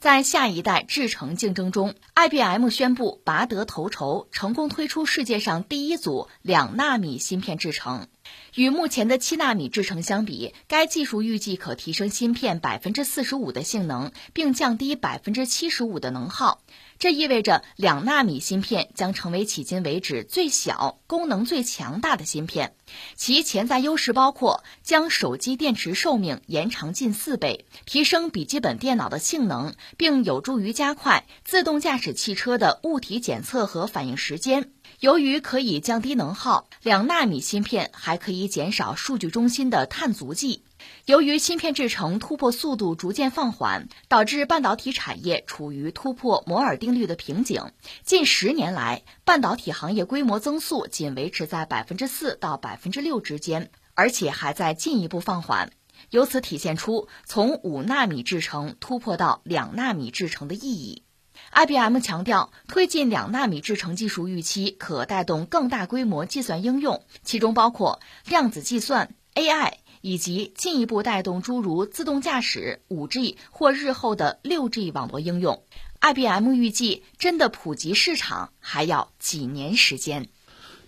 [0.05, 8.07] 在下一代制程竞争中，IBM 宣布拔得头筹，成功推出世界上第一组两纳米芯片制程。
[8.53, 16.61] 与目前的七纳米制程相比，该技术预计可提升芯片百分之四十五的性能，并降低百分之七十五的能耗。
[16.97, 22.73] 这意味着两纳米芯片将成为迄今为止最小、功能最强大的芯片。
[23.15, 34.71] 其潜在优势包括将手机电池寿命延长近四倍，提升笔记本电脑的性能，并有助于加快自动驾驶汽车的物体检测和反应时间。
[34.99, 40.63] 由于可以降低能耗，两纳米芯片还可以减少数据中心的碳足迹。
[41.05, 47.71] 由于芯片制程突破速度逐渐放缓，导致半导体产业处于突破摩尔定律的瓶颈。
[48.03, 55.71] 近十年来，半导体行业规模增速仅维持在百分之四到百分之六之间，而且还在进一步放缓。
[56.09, 61.03] 由此体现出从五纳米制程突破到两纳米制程的意义。
[61.51, 69.73] IBM 强调，推进两纳米制程技术预期可带动更大规模计算应用，其中包括量子计算、AI。
[70.05, 75.63] 以及进一步带动诸如自动驾驶、五 G 或日后的六 G 网络应用。
[75.99, 80.27] IBM 预计，真的普及市场还要几年时间。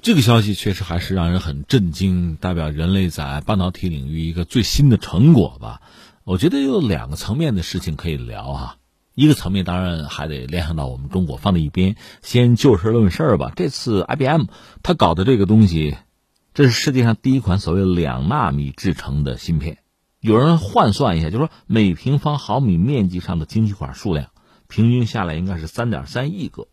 [0.03, 5.81] 这个消息确实还是让人很震惊，代表人类在半导体领域一个最新的成果吧。
[6.23, 8.77] 我觉得有两个层面的事情可以聊哈。
[9.15, 13.51] 一个层面当然还得联想到我们中国放在一边，先就事论事吧。
[13.55, 14.43] 这次 IBM
[14.83, 15.97] 他搞的这个东西。
[16.57, 19.77] 这是世界上第一款所谓两纳米制成的芯片，
[20.19, 24.31] 有人换算一下，就是说每平方毫米面积上的晶体管数量，
[24.67, 26.67] 平均下来应该是三点三亿个，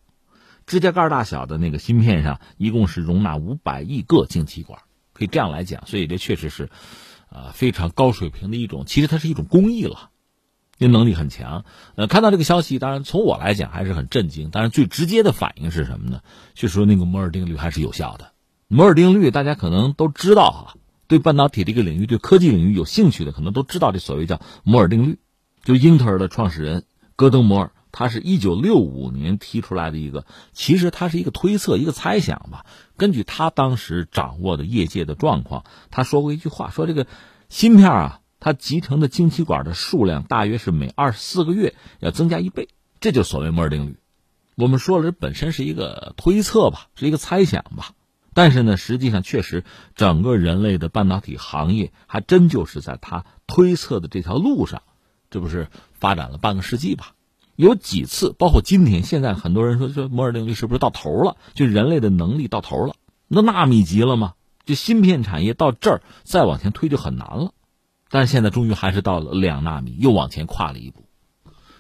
[0.65, 4.81] 指甲盖大小的那个芯片上，一共是容纳五百亿个晶体管，
[5.13, 6.71] 可以这样来讲，所以这确实是，
[7.29, 10.09] 呃，非常高水平的一种，其实它是一种工艺了，
[10.79, 11.67] 因能力很强。
[11.97, 16.23] 呃，看到这个消息，当然从我来讲还是很震惊，但是最直接的反应是什么呢？
[16.55, 18.31] 就是说那个摩尔定律还是有效的。
[18.69, 20.75] 摩尔定律，大家可能都知道哈。
[21.07, 25.19] 对半导体这个领域、对科技领域有兴趣的，可能都知道这所谓叫摩尔定律。
[25.63, 26.85] 就英特尔的创始人
[27.15, 32.67] 戈登·摩尔他是一九六五年提出来的一个，其实他是一个推测，一个猜想吧。
[32.97, 37.07] 根据他当时掌握的业界的状况，他说过一句话，说这个
[37.49, 43.97] 芯片啊，它集成的晶体管的数量大约是每二十四个月要增加一倍，这就所谓摩尔定律。
[44.57, 47.93] 我们说了，这本身是一个推测吧，是一个猜想吧。
[48.35, 49.65] 但是呢，实际上确实，
[49.95, 54.83] 整个人类的半导体行业还真就是在他推测的这条路上，
[55.31, 57.13] 这不是发展了半个世纪吧？
[57.57, 61.37] 有几次，包括今天，现在很多人说，说摩尔定律是不是到头了？
[61.55, 62.97] 就人类的能力到头了？
[63.29, 64.35] 那纳米级了吗？
[64.65, 67.53] 就芯片产业到这儿再往前推就很难了。
[68.11, 71.05] 但是现在终于还是到了两纳米，又往前跨了一步。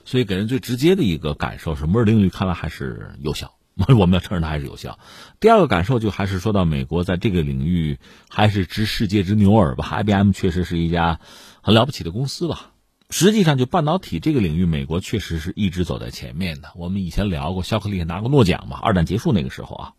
[0.05, 3.55] 所以给人最直接的一个感受是，摩尔定律看来还是有效。
[3.99, 4.99] 我们要承认它还是有效。
[5.41, 7.99] 第二个感受就还是说到美国在这个领域
[8.29, 10.03] 还是知世界之牛耳吧。
[10.03, 11.18] IBM 确实是一家
[11.61, 12.70] 很了不起的公司吧。
[13.11, 16.72] 实际上，就半导体这个领域，美国确实是一直走在前面的。
[16.75, 18.79] 我们以前聊过，肖克利拿过诺奖嘛。
[18.79, 19.93] 二战结束那个时候啊，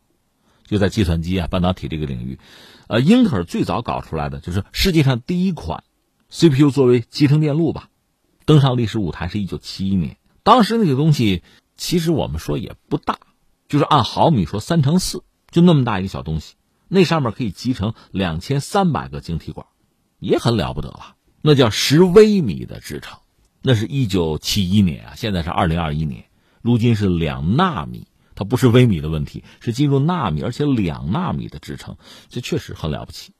[0.66, 2.40] 就在计算机啊、半导体这个领域，
[2.88, 5.84] 呃，英特尔最早搞出来的就是世界上第一款
[6.30, 7.90] CPU 作为集成电路吧，
[8.46, 10.18] 登上历史舞台是一九七一年。
[10.44, 11.44] 当时那个东西
[11.78, 13.20] 其实我们说也不大。
[13.68, 16.56] 就是按毫米说，三乘四，就那么大一个小东西，
[16.88, 19.68] 那上面可以集成两千三百个晶体管，
[20.20, 21.16] 也很了不得了。
[21.42, 23.20] 那叫十微米的制程，
[23.62, 26.26] 那是一九七一年啊，现在是二零二一年，
[26.62, 31.98] 如今是两纳米，它不是微米的问题，是进入纳米，而且两纳米的制程，
[32.30, 33.35] 这确实很了不起。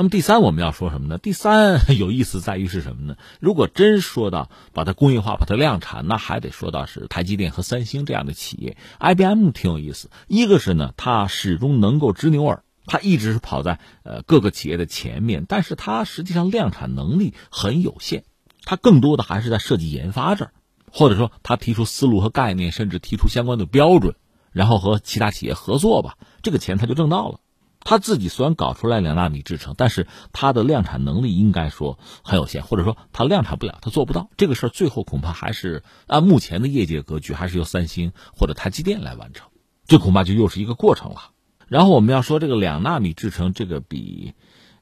[0.00, 1.18] 那么第三我们要说什么呢？
[1.18, 3.18] 第三 有意思在于是什么呢？
[3.38, 8.78] 如果真说到把它工业化、把它量产，那还得说到是台积电和三星这样的企业。
[8.98, 18.24] IBM 挺有意思，一个是呢，它始终能够执牛耳，它一直是跑在呃各个企业的前面，但是它实际上量产能力很有限，
[18.64, 20.52] 它更多的还是在设计研发这儿，
[20.90, 24.14] 或者说它提出思路和概念，甚至提出相关的标准，
[24.50, 27.40] 然后和其他企业合作吧，这个钱它就挣到了。
[27.82, 34.68] 他自己虽然搞出来两纳米制程，但是它的量产能力应该说很有限，或者说它量产不了，它做不到这个事儿。
[34.68, 39.48] 最后恐怕还是按目前的业界格局，还是由三星或者台积电来完成。
[39.86, 41.30] 这恐怕就又是一个过程了。
[41.68, 44.34] 然后我们要说这个两纳米制程，这个比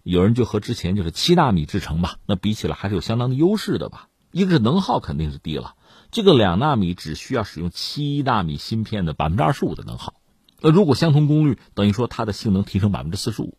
[0.02, 4.08] 有人就和之前就是七纳米制程吧，那比起来还是有相当的优势的吧。
[4.32, 5.76] 一个是能耗肯定是低了，
[6.10, 10.17] 这个两纳米只需要使用七纳米芯片的百分之二十五的能耗。
[10.60, 13.56] 那如果相同功率，等于说它的性能提升百分之四十五。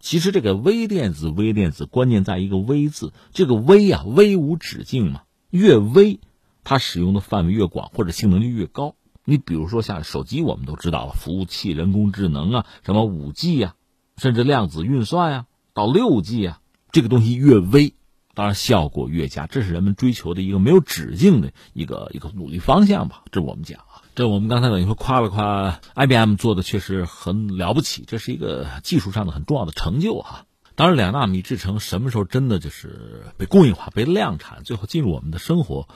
[0.00, 5.22] 其实这个微电子，微电子关键在一个“微”字，这个“微”啊，微无止境嘛。
[5.48, 6.18] 越微，
[6.64, 8.96] 它使用的范围越广，或者性能就越高。
[9.24, 13.76] 你比如说像手机，我们都知道了，服务器、人工智能啊，什么五 G 啊，
[14.16, 17.94] 甚至量子运算呀，到六 G 啊，这个东西越微，
[18.34, 19.46] 当然效果越佳。
[19.46, 23.22] 这是人们追求的一个没有止境的一个一个努力方向吧。
[23.30, 23.80] 这我们讲。
[24.14, 30.44] 这我们刚才等于说夸了夸 IBM 做的确实很了不起，这是一个技术上的很重要的成就哈。
[30.74, 35.88] 当然，两纳米制程什么时候真的就是被工业化、被量产，最后进入我们的生活，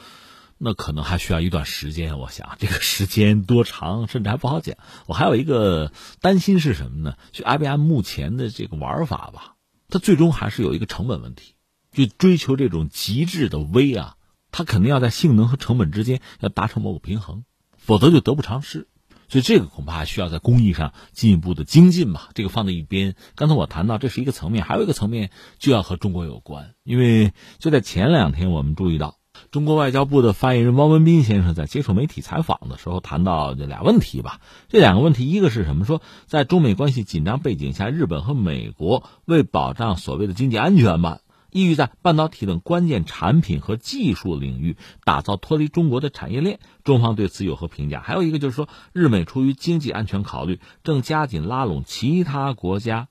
[0.56, 2.18] 那可能还需要一段时间。
[2.18, 4.76] 我想这个时间多长，甚至还不好讲。
[5.06, 5.92] 我还有一个
[6.22, 7.16] 担心是什么呢？
[7.32, 9.56] 就 IBM 目前的这个玩法吧，
[9.90, 11.54] 它最终还是有一个成本问题，
[11.92, 14.16] 就追求这种极致的微啊，
[14.52, 17.44] 它肯定要在性能和成本之间要达成某个平衡。
[17.87, 18.89] 否则就得不偿失，
[19.28, 22.30] 所以这个恐怕需要在工艺上进一步的精进吧。
[22.34, 23.14] 这个放在一边。
[23.37, 25.30] 刚才我谈到这是一个层面，还有一个层面
[25.61, 29.18] 就要和中国有关，因为就在前两天，我们注意到
[29.53, 34.41] 中国外交部的发言人汪文斌先生在接受媒体采访的时候谈到这俩问题吧。
[34.68, 35.84] 这两个问题，一个是什么？
[35.84, 41.20] 说在中美关系紧张背景下，日本和美国为保障所谓的经济安全吧。
[41.57, 48.02] 意欲在半导体等关键产品和技术领域打造脱离中国的产业链，中方对此有何评价？
[48.02, 53.09] 还有一个就是说，日美出于经济安全考虑，正加紧拉拢其他国家，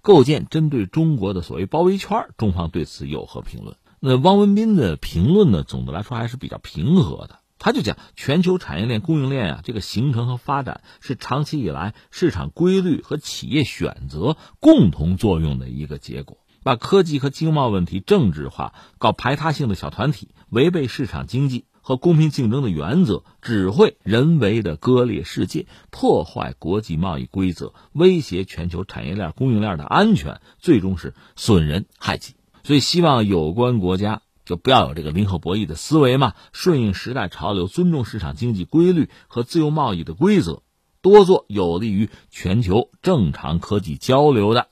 [0.00, 3.76] 构建针对中国的所谓包围圈，中方对此有何评论？
[4.00, 5.62] 那汪文斌的评论呢？
[5.62, 16.38] 总的来说还是比较平和的，他就讲全球产业链供应链啊，这个形成和发展是长期以来市场规律和企业选择共同作用的一个结果。
[16.62, 32.34] 把科技和经贸问题政治化，搞排他性的小团体，违背市场经济和公平竞争的原则，只会人为的割裂世界，破坏国际贸易规则，威胁全球产业链供应链的安全，最终是损人害己。
[32.62, 40.62] 所以，希望有关国家就不要有这个零和博弈的思维嘛，顺应时代潮流，尊重市场经济规律和自由贸易的规则，
[41.00, 44.68] 多做有利于全球正常科技交流的。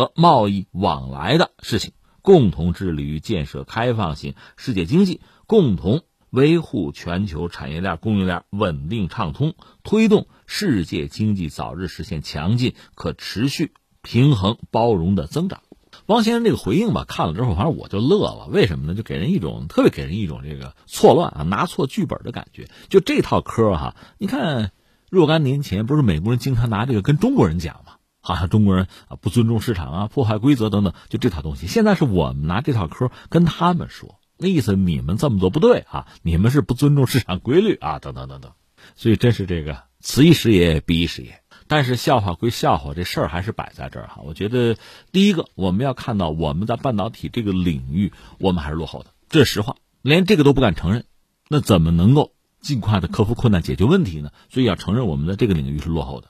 [0.00, 1.92] 和贸易往来的事情，
[2.22, 15.60] 共同致力于建设开放性世界经济，共同维护全球产业链供应链稳定畅通，推动世界经济早日实现强劲、可持续、平衡、包容的增长。
[16.06, 18.46] 汪先生这个回应吧，看了之后，反正我就乐了。
[18.50, 18.94] 为什么呢？
[18.94, 22.70] 就给人一种特别给人一种这个错乱啊，拿错剧本的感觉。
[22.88, 24.72] 就这套嗑哈，你看
[25.10, 27.96] 若干年前不是美国人经常拿这个跟中国人讲吗？
[28.20, 31.66] 好像中国人啊不尊重市场啊，破坏规则等等，就这套东西。
[31.66, 38.52] 现在是我们拿这套嗑跟他们说，那意思你们这么做不对啊，你们是不尊重市场规律啊，等等等等。
[38.96, 41.40] 所以真是这个此一时也，彼一时也。
[41.66, 44.22] 但是笑话归笑话，这事儿还是摆在这儿哈。
[44.24, 44.76] 我觉得
[45.12, 51.04] 第一个我们要看到我们在半导体这个领域，我们还是落后的，这是实话，连这个都不敢承认，
[51.48, 54.32] 那怎么能够尽快的克服困难、解决问题呢？
[54.48, 56.28] 所以要承认我们的这个领域是落后的。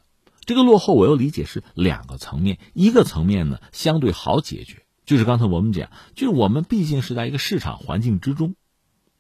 [0.51, 8.57] 这个落后，我又理解是两个层面，一个层面呢相对好解决，就是刚才我们讲，就是我们毕竟是在一个市场环境之中，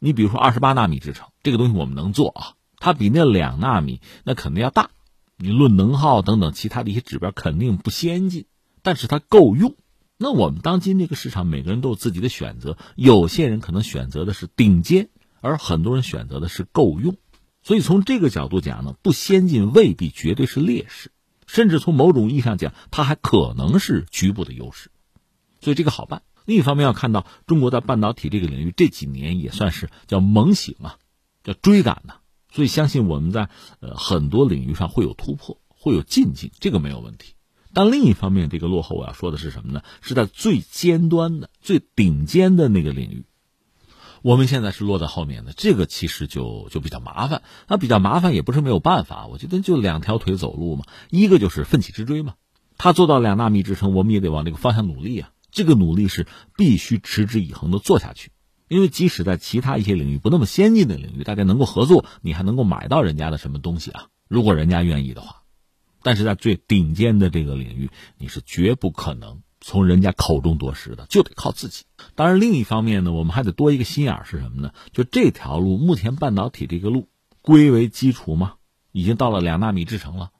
[0.01, 4.91] 你比如说二十八纳米制程这个东西我们能做啊，它比那两纳米那肯定要大。
[5.37, 8.47] 你论能耗等等其他的一些指标肯定不先进，
[8.83, 9.77] 但是它够用。
[10.19, 12.77] 那我们当今这个市场，每个人都有自己的选择。
[12.97, 15.11] 有些人可能选择的是顶尖，
[15.41, 17.17] 而很多人选择的是够用。
[17.63, 21.13] 所以从这个角度讲呢，不先进未必绝对是劣势，
[21.53, 24.93] 甚至从某种意义上讲，它还可能是局部的优势。
[25.61, 26.23] 所以这个好办。
[26.47, 30.97] 另一方面要看到，中国在半导体这个领域这几年也算是叫猛醒啊，
[31.43, 32.15] 叫追赶呐。
[32.53, 33.49] 所以，相信我们在
[33.81, 37.35] 呃很多领域上会有突破，会有进境，这个没有问题。
[37.73, 39.83] 但另一方面，这个落后我要说的是什么呢？
[40.01, 43.25] 是在最尖端的、最顶尖的那个领域，
[44.23, 45.53] 我们现在是落在后面的。
[45.53, 47.43] 这个其实就就比较麻烦。
[47.69, 50.85] 那比较麻烦也不是没有办法，我觉得就两条腿走路嘛。
[51.11, 52.35] 一个就是奋起直追嘛，
[52.77, 55.31] 他做到两纳米支撑，我们也得往这个方向努力啊。
[55.51, 58.31] 这个努力是必须持之以恒的做下去。
[58.69, 64.07] 因为即使在其他一些领域不那么先进的领域，大家能够合作，你还能够买到人家的什么东西啊？
[64.29, 65.43] 如果人家愿意的话，
[66.03, 71.85] 但是在最顶尖的这个领域，你是绝不可能从人家口中夺食的，就得靠自己。
[72.15, 74.73] 当然，另一方面呢，我们还得多一个心眼是什么呢？
[74.93, 77.09] 就这条路，目前半导体这个路
[77.43, 78.55] 归为基础嘛，
[78.91, 80.31] 已经到了两纳米制程了，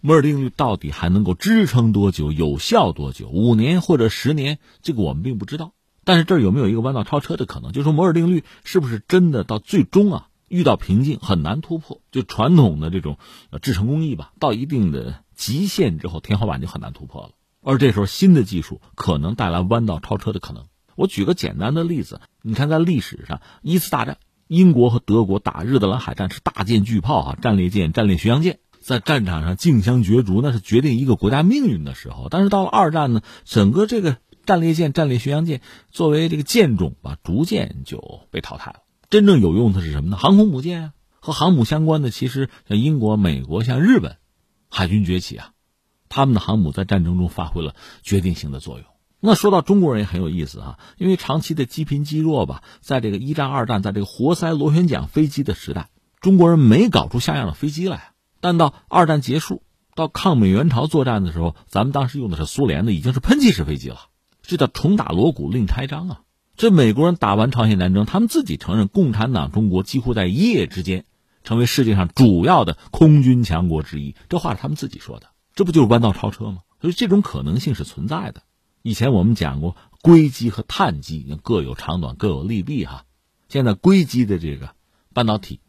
[0.00, 3.28] 摩尔定律到底还能够支撑多久，有效多久？
[3.28, 4.58] 五年或者十年？
[4.82, 5.72] 这个我们并不知道。
[6.04, 7.72] 但是这儿有没有一个弯道超车的可能？
[7.72, 12.00] 就说摩尔定律是不是真的到最终啊遇到瓶颈很难突破？
[12.10, 13.16] 就传统的这种
[13.62, 17.30] 制程工艺吧，到一定的极限之后，天花板就很难突破了。
[17.62, 20.66] 而这时候新的技术可能带来弯道超车的可能。
[20.96, 32.28] 我举个简单的例子，你看在历史上一次大战，英国和德国打日德兰海战是大舰巨炮啊，战列舰、战列巡洋舰在战场上竞相角逐，那是决定一个国家命运的时候。
[32.30, 34.18] 但是到了二战呢，整个这个。
[34.44, 35.60] 战列舰、战列巡洋舰
[35.92, 38.80] 作为这个舰种吧，逐渐就被淘汰了。
[39.08, 40.16] 真正有用的是什么呢？
[40.16, 44.16] 航空母舰啊，和航母相关的，其实像英国、美国、像日本，
[44.68, 45.51] 海军崛起啊，
[46.12, 48.84] 他们的航母在战争中发挥了决定性的作用。
[49.18, 55.88] 那说到中国人也很有意思啊，因为长期的积贫积弱吧，在这个一战、二战，在这个活塞螺旋桨飞机的时代，
[56.20, 58.12] 中国人没搞出像样的飞机来。
[58.40, 59.62] 但到二战结束，
[59.94, 64.08] 到抗美援朝作战的时候，咱们当时用的是苏联的，已经是喷气式飞机了。
[64.42, 66.20] 这叫重打锣鼓另开张啊！
[66.56, 71.04] 这美国人打完朝鲜战争，他们自己承认，共产党中国几乎在一夜之间
[71.44, 74.14] 成为世界上主要的空军强国之一。
[74.28, 76.62] 这话是他们自己说的，这不就是弯道超车吗？
[76.80, 78.42] 所以这种可能性是存在的。
[78.82, 83.04] 以前我们讲过，硅基和碳基各有长短，各有利弊哈。
[83.48, 84.74] 现在硅基的这个
[85.12, 85.60] 半导体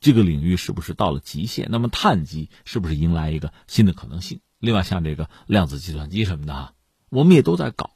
[0.00, 1.68] 这个领域是不是到了极限？
[1.70, 4.40] 那么碳基是不是迎来一个新的可能性？
[4.58, 6.74] 另外，像这个量子计算机什么的哈。
[7.10, 7.90] 我们也都在搞，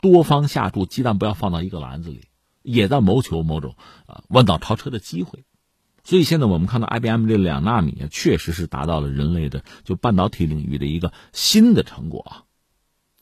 [0.00, 2.28] 多方下注，鸡蛋不要放到一个篮子里，
[2.62, 3.74] 也在谋求某种
[4.06, 5.44] 啊弯道超车的机会。
[6.08, 12.32] 所以现在我们看到 IBM 这两纳米，确实是达到了人类的就半导体领域的一个新的成果啊，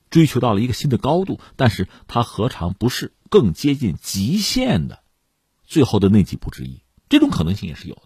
[0.08, 1.40] 追求到了一个新的高度。
[1.56, 5.00] 但是它何尝不是更接近极限的
[5.64, 6.80] 最后的那几步之一？
[7.08, 8.02] 这种可能性也是有的。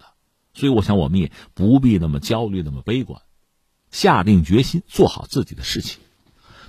[0.54, 3.20] 所以我想我们也不必那么焦虑，那么悲观，
[3.90, 6.00] 下定决心做好自己的事情。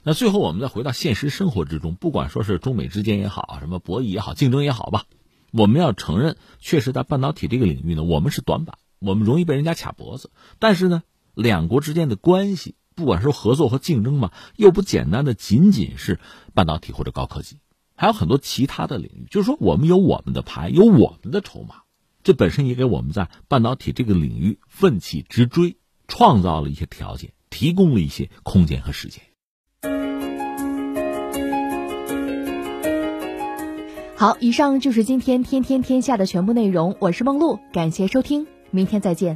[0.04, 5.06] 那最后，我们再回到现实生活之中，不管说是中美之间也好，什么博弈也好，竞争也好吧，
[5.52, 10.32] 我们要承认，确实在半导体这个领域呢，我们是短板，我们容易被人家卡脖子。
[10.60, 16.20] 但是呢，两国之间的关系，不管是合作和竞争嘛，又不简单的仅仅是
[16.54, 17.58] 半导体或者高科技，
[17.96, 19.28] 还有很多其他的领域。
[19.30, 21.84] 就是说，我们有我们的牌，有我们的筹码，
[22.24, 25.78] 这本身也给我们在半导体这个领域奋起直追
[26.08, 29.24] 创造了一些条件，提供了一些空间和时间。
[34.22, 36.96] 好，以上就是今天天天天下的全部内容。
[37.00, 39.36] 我是梦露，感谢收听，明天再见。